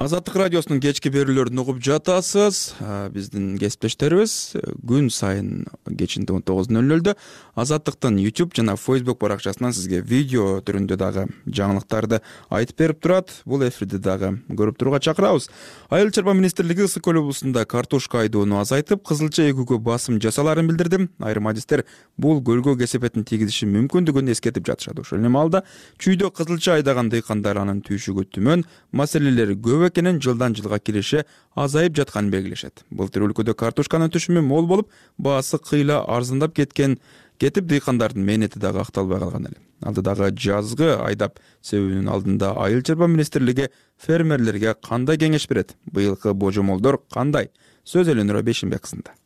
азаттык 0.00 0.38
радиосунун 0.40 0.80
кечки 0.80 1.10
берүүлөрүн 1.12 1.60
угуп 1.60 1.80
жатасыз. 1.84 2.72
Биздин 3.12 3.58
кесиптештерибиз 3.60 4.56
күн 4.88 5.10
сайын 5.12 5.66
кечинде 5.84 6.32
он 6.32 6.40
тогуз 6.40 6.70
нөл 6.72 6.86
нөлдө 6.88 7.12
азаттыктын 7.60 8.16
youtube 8.22 8.56
жана 8.56 8.78
facebook 8.80 9.18
баракчасынан 9.20 9.74
сизге 9.76 10.00
видео 10.00 10.62
түрүндө 10.64 10.96
дагы 10.96 11.26
жаңылыктарды 11.44 12.22
айтып 12.48 12.80
берип 12.80 13.02
турат. 13.04 13.34
Бул 13.44 13.60
эфирди 13.66 14.00
дагы 14.00 14.38
көрүп 14.48 14.78
турууга 14.80 15.02
чакырабыз. 15.04 15.50
Айыл 15.90 16.08
чарба 16.16 16.32
министрлиги 16.32 16.86
ысык 16.88 17.04
көл 17.04 17.20
облусунда 17.20 17.66
картошка 17.68 18.22
айдоону 18.24 18.56
азайтып 18.62 19.04
кызылча 19.04 19.50
эгүүгө 19.52 19.82
басым 19.84 20.16
жасалаарын 20.16 20.64
билдирди. 20.70 21.10
Айрым 21.20 21.52
адистер 21.52 21.84
бул 22.16 22.40
көлгө 22.40 22.78
кесепетин 22.80 23.28
тийгизиши 23.28 23.68
мүмкүндүгүн 23.68 24.32
эскертип 24.32 24.64
жатышат. 24.64 25.04
Ошол 25.04 25.20
эле 25.20 25.28
маалда 25.28 25.64
чүйдө 26.00 26.32
кызылча 26.32 26.78
айдаган 26.78 27.12
дыйкандар 27.12 27.60
анын 27.60 27.84
түйшүгү 27.84 28.30
түмөн 28.32 28.64
маселелери 28.96 29.60
көп 29.60 29.89
жылдан 29.96 30.54
жылга 30.54 30.78
киреше 30.78 31.24
азайып 31.54 31.96
жатканын 31.96 32.30
белгилешет. 32.30 32.84
Былтыр 32.90 33.22
өлкөдө 33.28 33.54
картошканын 33.54 34.10
түшүмү 34.10 34.40
мол 34.40 34.66
болуп 34.66 34.90
баасы 35.18 35.58
кыйла 35.58 36.04
арзандап 36.06 36.54
кеткен 36.54 36.98
кетип 37.38 37.64
дыйкандардын 37.64 38.24
мээнети 38.24 38.58
дагы 38.58 38.80
акталбай 38.80 39.18
калган 39.18 39.46
эле. 39.46 39.56
Алдыдагы 39.82 40.30
жазгы 40.36 40.96
айдап 41.00 41.38
себүүнүн 41.62 42.08
алдында 42.08 42.52
айыл 42.60 42.82
чарба 42.82 43.08
министрлиги 43.08 43.70
фермерлерге 43.96 44.74
кандай 44.74 45.16
кеңеш 45.16 45.48
берет? 45.48 45.76
Быйылкы 45.90 46.34
божомолдор 46.34 47.00
кандай? 47.12 47.50
Сөз 47.84 48.12
элөнүра 48.12 48.42
бейшенбек 48.42 48.84
кызында. 48.84 49.16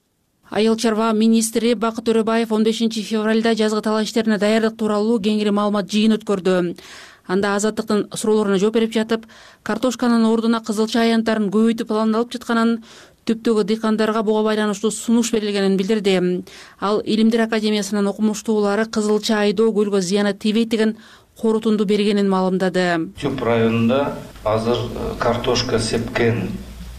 Айыл 0.50 0.76
чарба 0.78 1.10
министри 1.12 1.74
бакыт 1.74 2.04
төрөбаев 2.06 2.52
он 2.52 2.62
бешинчи 2.62 3.02
февралда 3.02 3.56
жазгы 3.58 3.80
талаа 3.82 4.04
иштерине 4.04 4.38
даярдык 4.38 4.76
тууралуу 4.78 5.18
кеңири 5.18 5.50
маалымат 5.50 5.88
жыйын 5.90 6.14
өткөрдү 6.18 6.76
анда 7.26 7.54
азаттыктын 7.56 8.06
суроолоруна 8.14 8.58
жооп 8.58 8.74
берип 8.78 8.92
жатып 8.92 9.26
картошканын 9.62 10.26
ордуна 10.28 10.60
кызылча 10.64 11.02
аянттарын 11.04 11.50
көбөйтүү 11.54 11.88
пландалып 11.88 12.32
жатканын 12.36 12.78
түптөгү 13.28 13.64
дыйкандарга 13.64 14.22
буга 14.22 14.42
байланыштуу 14.44 14.90
сунуш 14.92 15.32
берилгенин 15.32 15.78
билдирди. 15.78 16.44
Ал 16.80 17.00
илимдер 17.00 17.46
академиясынын 17.46 18.06
окумуштуулары 18.12 18.84
кызылча 18.86 19.40
айдоо 19.40 19.72
көлгө 19.72 20.02
зыяны 20.02 20.34
тийбейт 20.34 20.68
деген 20.68 20.96
корутунду 21.40 21.84
бергенин 21.84 22.28
маалымдады. 22.28 23.14
Чүп 23.20 23.42
районунда 23.42 24.18
азыр 24.44 24.76
э, 24.76 25.14
картошка 25.18 25.78
сепкен 25.78 26.50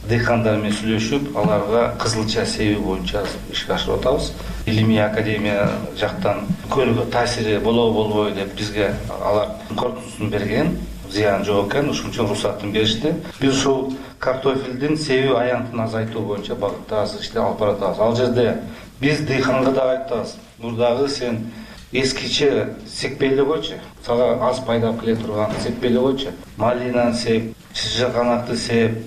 дыйкандар 0.09 0.57
менен 0.57 0.75
сүйлөшүп 0.75 1.31
аларга 1.37 1.87
кызылча 2.01 2.45
себүү 2.45 2.83
боюнча 2.83 3.23
ишке 3.51 3.73
ашырып 3.77 4.01
атабыз 4.01 4.31
илимий 4.65 4.99
академия 4.99 5.69
жактан 5.97 6.47
көлгө 6.69 7.09
таасири 7.11 7.59
болобу 7.59 8.03
болбойбу 8.03 8.35
деп 8.35 8.55
бизге 8.55 8.93
алар 9.09 9.49
корутундусун 9.75 10.29
берген 10.29 10.77
зыяны 11.11 11.45
жок 11.45 11.71
экен. 11.71 11.89
Ушун 11.89 12.11
үчүн 12.11 12.25
уруксатын 12.25 12.71
беришти. 12.71 13.13
Биз 13.39 13.59
ушул 13.59 13.93
картофелдин 14.19 14.97
себүү 14.97 15.37
аянтын 15.37 15.79
азайтуу 15.85 16.25
боюнча 16.25 16.55
багытта 16.55 17.03
азыр 17.03 17.21
иштер 17.21 17.41
алып 17.41 17.59
баратабыз. 17.59 17.99
Ал 17.99 18.15
жерде 18.15 18.57
биз 18.99 19.21
дыйканга 19.27 19.71
дагы 19.71 19.97
айтып 19.97 20.11
атабыз 20.11 20.35
мурдагы 20.59 21.09
сен 21.09 21.51
эскиче 21.91 22.75
сеппей 22.87 23.33
эле 23.33 23.45
койчу. 23.45 23.79
Сага 24.05 24.37
аз 24.49 24.59
пайда 24.65 24.89
алып 24.89 25.01
келе 25.01 25.15
турган 25.15 25.51
сеппей 25.61 25.91
эле 25.91 25.99
койчу. 25.99 26.33
Малинаны 26.57 27.13
сеп 27.13 27.53
чыжаканакты 27.73 28.57
сеп 28.57 28.97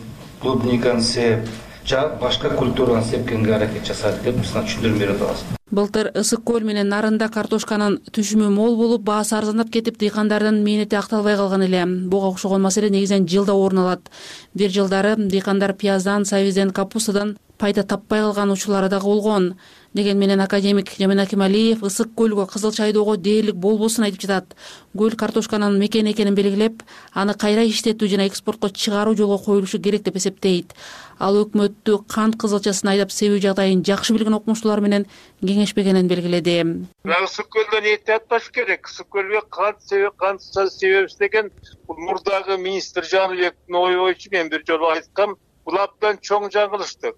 клубниканы 0.41 1.03
сеп 1.03 1.41
башка 1.97 2.51
культураны 2.51 3.03
сепкенге 3.03 3.55
аракет 3.55 3.87
жасайлык 3.87 4.23
деп 4.23 4.37
биз 4.37 4.53
мына 4.53 4.67
түшүндүрмө 4.67 4.99
берип 4.99 5.23
атабыз. 5.23 5.45
Былтыр 5.71 6.11
ысык 6.17 6.45
көл 6.45 6.65
менен 6.65 6.89
нарында 6.89 7.29
картошканын 7.33 7.99
түшүмү 8.13 8.51
мол 8.53 8.77
болуп 8.77 9.03
баасы 9.05 9.37
арзандап 9.37 9.71
кетип 9.73 9.99
дыйкандардын 9.99 10.63
мээнети 10.65 10.97
акталбай 10.97 11.37
калган 11.37 11.63
эле. 11.63 11.85
Буга 11.87 12.29
окшогон 12.29 12.63
маселе 12.63 12.91
негизинен 12.91 13.29
жылда 13.29 13.55
орун 13.55 13.79
алат. 13.79 14.11
Бир 14.55 14.71
жылдары 14.71 15.17
дыйкандар 15.17 15.73
пияздан 15.73 16.25
сабизден 16.25 16.71
капустадан 16.71 17.37
пайда 17.59 17.83
таппай 17.85 18.21
калган 18.21 18.51
учурлары 18.51 18.89
дагы 18.89 19.05
болгон 19.05 19.55
деген 19.99 20.19
менен 20.19 20.41
академик 20.41 20.93
жамин 20.95 21.21
акималиев 21.21 21.83
ысык 21.83 22.15
көлгө 22.17 22.47
кызылча 22.53 22.85
айдоого 22.87 23.17
дээрлик 23.17 23.57
болбосун 23.59 24.07
айтып 24.07 24.23
жатат. 24.23 24.55
Көл 24.97 25.17
картошканын 25.19 25.79
мекени 25.79 26.13
экенин 26.15 26.35
белгилеп 26.39 26.85
аны 27.13 27.35
кайра 27.35 27.67
иштетүү 27.67 28.09
жана 28.15 28.27
экспортко 28.31 28.71
чыгаруу 28.71 29.17
жолго 29.19 29.39
коюлушу 29.43 29.81
керек 29.83 30.05
деп 30.07 30.17
эсептейт. 30.17 30.75
Ал 31.19 31.35
өкмөттү 31.43 31.99
кант 32.09 32.39
кызылчасын 32.39 32.93
айдап 32.95 33.11
себүү 33.11 33.43
жагдайын 33.43 33.83
жакшы 33.83 34.15
билген 34.15 34.39
окумуштуулар 34.39 34.81
менен 34.81 35.07
кеңешпегенин 35.43 36.07
белгиледи. 36.07 36.87
Ысык 37.05 37.51
көлдөн 37.51 37.91
эте 37.95 38.17
атпаш 38.17 38.51
керек. 38.55 38.87
Ысык 38.87 39.11
көлгө 39.11 39.43
кант 39.51 39.83
себеп 39.83 40.17
кант 40.17 40.43
себебиз 40.43 41.17
деген 41.19 41.51
бул 41.89 41.99
мурдагы 41.99 42.57
министр 42.57 43.05
жаныбековдун 43.05 43.83
ою 43.83 44.01
боюнча 44.07 44.31
мен 44.31 44.49
бир 44.49 44.63
жолу 44.67 44.91
айткам 44.95 45.37
бул 45.69 45.79
абдан 45.83 46.17
чоң 46.25 46.49
жаңылыштык 46.55 47.17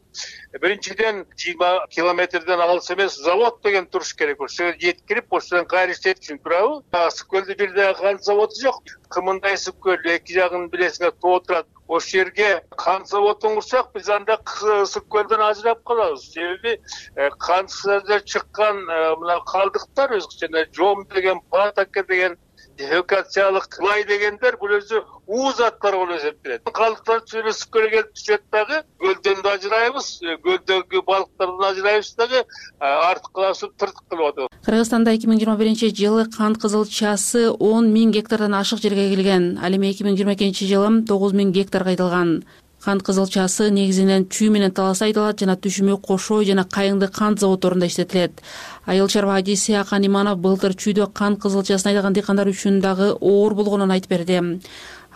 биринчиден 0.59 1.23
жыйырма 1.39 1.87
километрден 1.95 2.61
алыс 2.65 2.91
эмес 2.91 3.17
завод 3.23 3.61
деген 3.63 3.87
туруш 3.87 4.13
керек. 4.19 4.41
Ошол 4.41 4.73
жерге 4.73 4.91
жеткирип 4.91 5.33
ошол 5.33 5.59
жерден 5.59 5.69
кайра 5.71 5.95
иштетиш 5.95 6.25
үчүн 6.27 6.41
туурабы. 6.43 6.81
Ысык 7.07 7.31
көлдө 7.31 7.57
бир 7.61 7.75
дагы 7.77 8.01
кант 8.01 8.25
заводу 8.27 8.59
жок. 8.61 8.83
Кымындай 9.15 9.55
ысык 9.55 9.79
көл 9.85 10.11
эки 10.17 10.35
жагын 10.35 10.67
билесиңер 10.73 11.15
тоо 11.23 11.39
турат. 11.47 11.71
Ошол 11.87 12.11
жерге 12.11 12.51
кант 12.77 13.07
заводун 13.09 13.55
курсак 13.61 13.93
биз 13.95 14.09
анда 14.11 14.41
ысык 14.83 15.07
көлдөн 15.15 15.47
ажырап 15.47 15.85
калабыз. 15.85 16.27
Себеби 16.33 16.81
э, 17.15 17.31
кант 17.39 17.71
чыккан 17.71 18.83
э, 18.91 19.17
мына 19.17 19.41
калдыктар 19.47 20.19
өзү 20.19 20.67
жом 20.75 21.07
деген 21.15 21.41
патока 21.51 22.03
деген 22.03 22.39
лай 22.81 24.05
дегендер 24.09 24.57
бул 24.61 24.73
өзү 24.79 25.03
уу 25.27 25.53
заттар 25.53 25.97
болуп 25.97 26.17
эсептелет. 26.17 26.63
Калдыктар 26.65 27.21
түшүп 27.25 27.43
эле 27.43 27.53
ысык 27.53 27.71
көлгө 27.75 27.91
келип 27.91 28.15
түшөт 28.17 28.43
дагы 28.53 28.81
көлдөн 29.03 29.43
да 29.45 29.53
ажырайбыз 29.59 30.09
көлдөгү 30.47 31.03
балыктардан 31.07 31.67
ажырайбыз 31.71 32.15
дагы 32.17 32.45
артыккыла 32.81 33.55
суп 33.55 33.77
тыртык 33.77 34.05
кылып 34.09 34.33
атабыз. 34.33 34.49
Кыргызстанда 34.65 35.15
эки 35.15 35.29
миң 35.29 35.43
жыйырма 35.43 35.59
биринчи 35.61 35.93
жылы 35.95 36.27
кант 36.37 36.61
кызылчасы 36.63 37.51
он 37.51 37.93
миң 37.93 38.15
гектардан 38.17 38.55
ашык 38.55 38.81
жерге 38.81 39.09
эгилген 39.11 39.59
ал 39.63 39.77
эми 39.77 39.93
эки 39.93 40.05
миң 40.07 40.17
жыйырма 40.17 40.39
экинчи 40.39 40.69
жылы 40.71 41.05
тогуз 41.07 41.37
миң 41.37 41.53
гектарга 41.53 41.95
айдалган 41.95 42.43
кант 42.85 43.03
кызылчасы 43.05 43.71
негизинен 43.71 44.25
чүй 44.33 44.49
менен 44.51 44.73
талас 44.73 45.03
айдалат 45.05 45.41
жана 45.43 45.57
түшүмү 45.61 45.99
кошой 46.01 46.47
жана 46.49 46.65
кайыңды 46.65 47.11
кант 47.13 47.41
заводдорунда 47.41 47.87
иштетилет. 47.87 48.41
Айыл 48.87 49.09
чарба 49.09 49.37
адиси 49.37 49.75
акан 49.77 50.07
иманов 50.07 50.39
былтыр 50.39 50.73
чүйдө 50.73 51.11
кант 51.13 51.43
кызылчасын 51.43 51.93
айдаган 51.93 52.17
дыйкандар 52.17 52.49
үчүн 52.49 52.81
дагы 52.81 53.13
оор 53.21 53.55
болгонун 53.55 53.93
айтып 53.93 54.17
берди. 54.17 54.41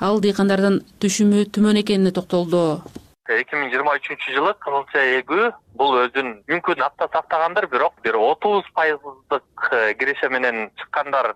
Ал 0.00 0.20
дыйкандардын 0.20 0.82
түшүмү 1.00 1.48
түмөн 1.54 1.80
экенине 1.80 2.12
токтолду. 2.12 2.82
Эки 3.24 3.56
миң 3.56 3.70
жыйырма 3.72 3.94
үчүнчү 3.96 4.34
жылы 4.36 4.52
кызылча 4.60 5.00
эгүү 5.22 5.46
бул 5.80 5.94
өзүн 6.02 6.42
мүмкүн 6.50 6.82
апта 6.84 7.08
сактагандыр 7.14 7.66
бирок 7.72 7.94
бир 8.04 8.18
отуз 8.20 8.66
пайыздык 8.76 9.70
э, 9.72 9.94
киреше 9.96 10.28
менен 10.28 10.68
чыккандар 10.76 11.32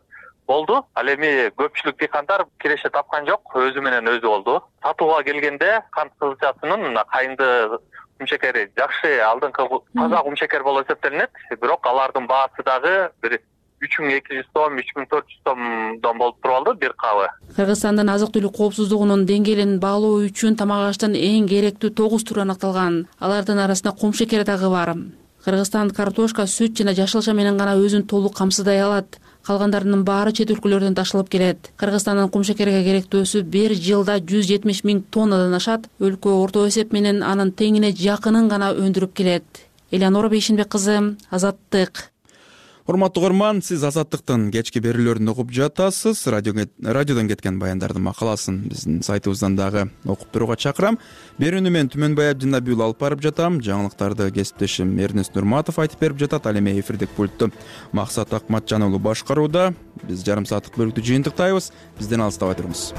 болду. 0.49 0.81
Ал 0.99 1.13
эми 1.13 1.51
көпчүлүк 1.61 1.99
дыйкандар 2.01 2.47
киреше 2.63 2.91
тапкан 2.91 3.29
жок 3.29 3.55
өзү 3.55 3.85
менен 3.85 4.09
өзү 4.15 4.27
болду. 4.27 4.59
Сатууга 4.83 5.23
келгенде 5.29 5.83
кант 5.93 6.13
кызылчасынын 6.19 6.89
мына 6.89 7.05
кайыңды 7.13 7.79
кумшекери 8.19 8.67
жакшы 8.79 9.19
алдыңкы 9.23 9.69
таза 9.95 10.25
кумшекер 10.27 10.65
болуп 10.67 10.89
эсептелинет. 10.89 11.31
Бирок 11.61 11.87
алардын 11.87 12.27
баасы 12.27 12.65
дагы 12.67 12.97
бир 13.23 13.39
үч 13.79 13.95
миң 14.03 14.17
эки 14.17 14.41
жүз 14.41 14.49
сом 14.57 14.79
үч 14.81 14.89
миң 14.97 15.07
төрт 15.11 15.29
жүз 15.31 15.45
сомдон 15.47 16.19
болуп 16.19 16.41
туруп 16.43 16.57
алды 16.57 16.75
бир 16.81 16.95
кабы 16.99 17.29
кыргызстандын 17.55 18.11
азык 18.11 18.33
түлүк 18.35 18.57
коопсуздугунун 18.57 19.23
деңгээлин 19.29 19.79
баалоо 19.83 20.25
үчүн 20.27 20.59
тамак 20.59 20.89
аштын 20.89 21.15
эң 21.15 21.47
керектүү 21.51 21.93
тогуз 21.95 22.27
түрү 22.27 22.43
аныкталган. 22.43 23.05
Алардын 23.23 23.63
арасында 23.63 23.95
кумшекер 24.01 24.43
дагы 24.49 24.71
бар. 24.73 24.97
Кыргызстан 25.45 25.93
картошка 25.95 26.49
сүт 26.51 26.75
жана 26.81 26.97
жашылча 26.99 27.33
менен 27.39 27.59
гана 27.59 27.77
өзүн 27.79 28.09
толук 28.11 28.35
камсыздай 28.37 28.83
алат 28.83 29.21
калгандарынын 29.49 30.05
баары 30.05 30.35
чет 30.37 30.53
өлкөлөрдөн 30.53 30.97
ташылып 30.99 31.31
келет. 31.33 31.71
Кыргызстандын 31.81 32.29
кумшекерге 32.33 32.83
керектөөсү 32.87 33.43
бир 33.55 33.75
жылда 33.75 34.19
жүз 34.21 34.47
жетимиш 34.51 34.85
миң 34.85 35.03
тоннадан 35.15 35.57
ашат. 35.57 35.89
Өлкө 36.01 36.37
орто 36.43 36.67
эсеп 36.69 36.93
менен 36.93 37.25
анын 37.25 37.55
теңине 37.57 37.95
жакынын 37.97 38.51
гана 38.53 38.75
өндүрүп 38.77 39.17
келет. 39.17 39.65
Элеонора 39.91 40.29
бейшенбек 40.29 40.69
кызы 40.77 41.01
азаттык 41.31 42.11
урматтуу 42.89 43.21
угарман 43.23 43.61
сиз 43.61 43.83
азаттыктын 43.85 44.47
кечки 44.49 44.81
берүүлөрүн 44.81 45.29
угуп 45.29 45.51
жатасыз. 45.53 46.23
Радиодон 46.33 47.29
кеткен 47.29 47.59
баяндардын 47.61 48.07
макаласын 48.07 48.63
биздин 48.71 49.03
сайтыбыздан 49.05 49.59
дагы 49.59 49.91
окуп 50.09 50.33
турууга 50.33 50.57
чакырам. 50.57 50.97
Берүүнү 51.37 51.69
мен 51.75 51.93
түмөнбай 51.93 52.33
абдинабиұлы 52.33 52.89
алып 52.89 53.05
барып 53.05 53.23
жатам. 53.29 53.61
Жаңылыктарды 53.61 54.31
кесиптешим 54.33 54.97
эрнест 55.05 55.37
нурматов 55.37 55.79
айтып 55.85 56.01
берип 56.01 56.25
жатат. 56.25 56.49
Ал 56.49 56.57
эми 56.57 56.79
эфирдик 56.81 57.13
пультту 57.13 57.53
максат 57.93 58.33
акматжан 58.33 58.89
уулу 58.89 58.99
башкарууда. 58.99 59.75
Биз 60.09 60.25
жарым 60.25 60.49
сааттык 60.49 60.81
бөлүктү 60.81 61.05
жыйынтыктайбыз. 61.13 61.73
Бизден 62.01 62.25
алыстабай 62.25 62.57
туруңуз 62.57 62.95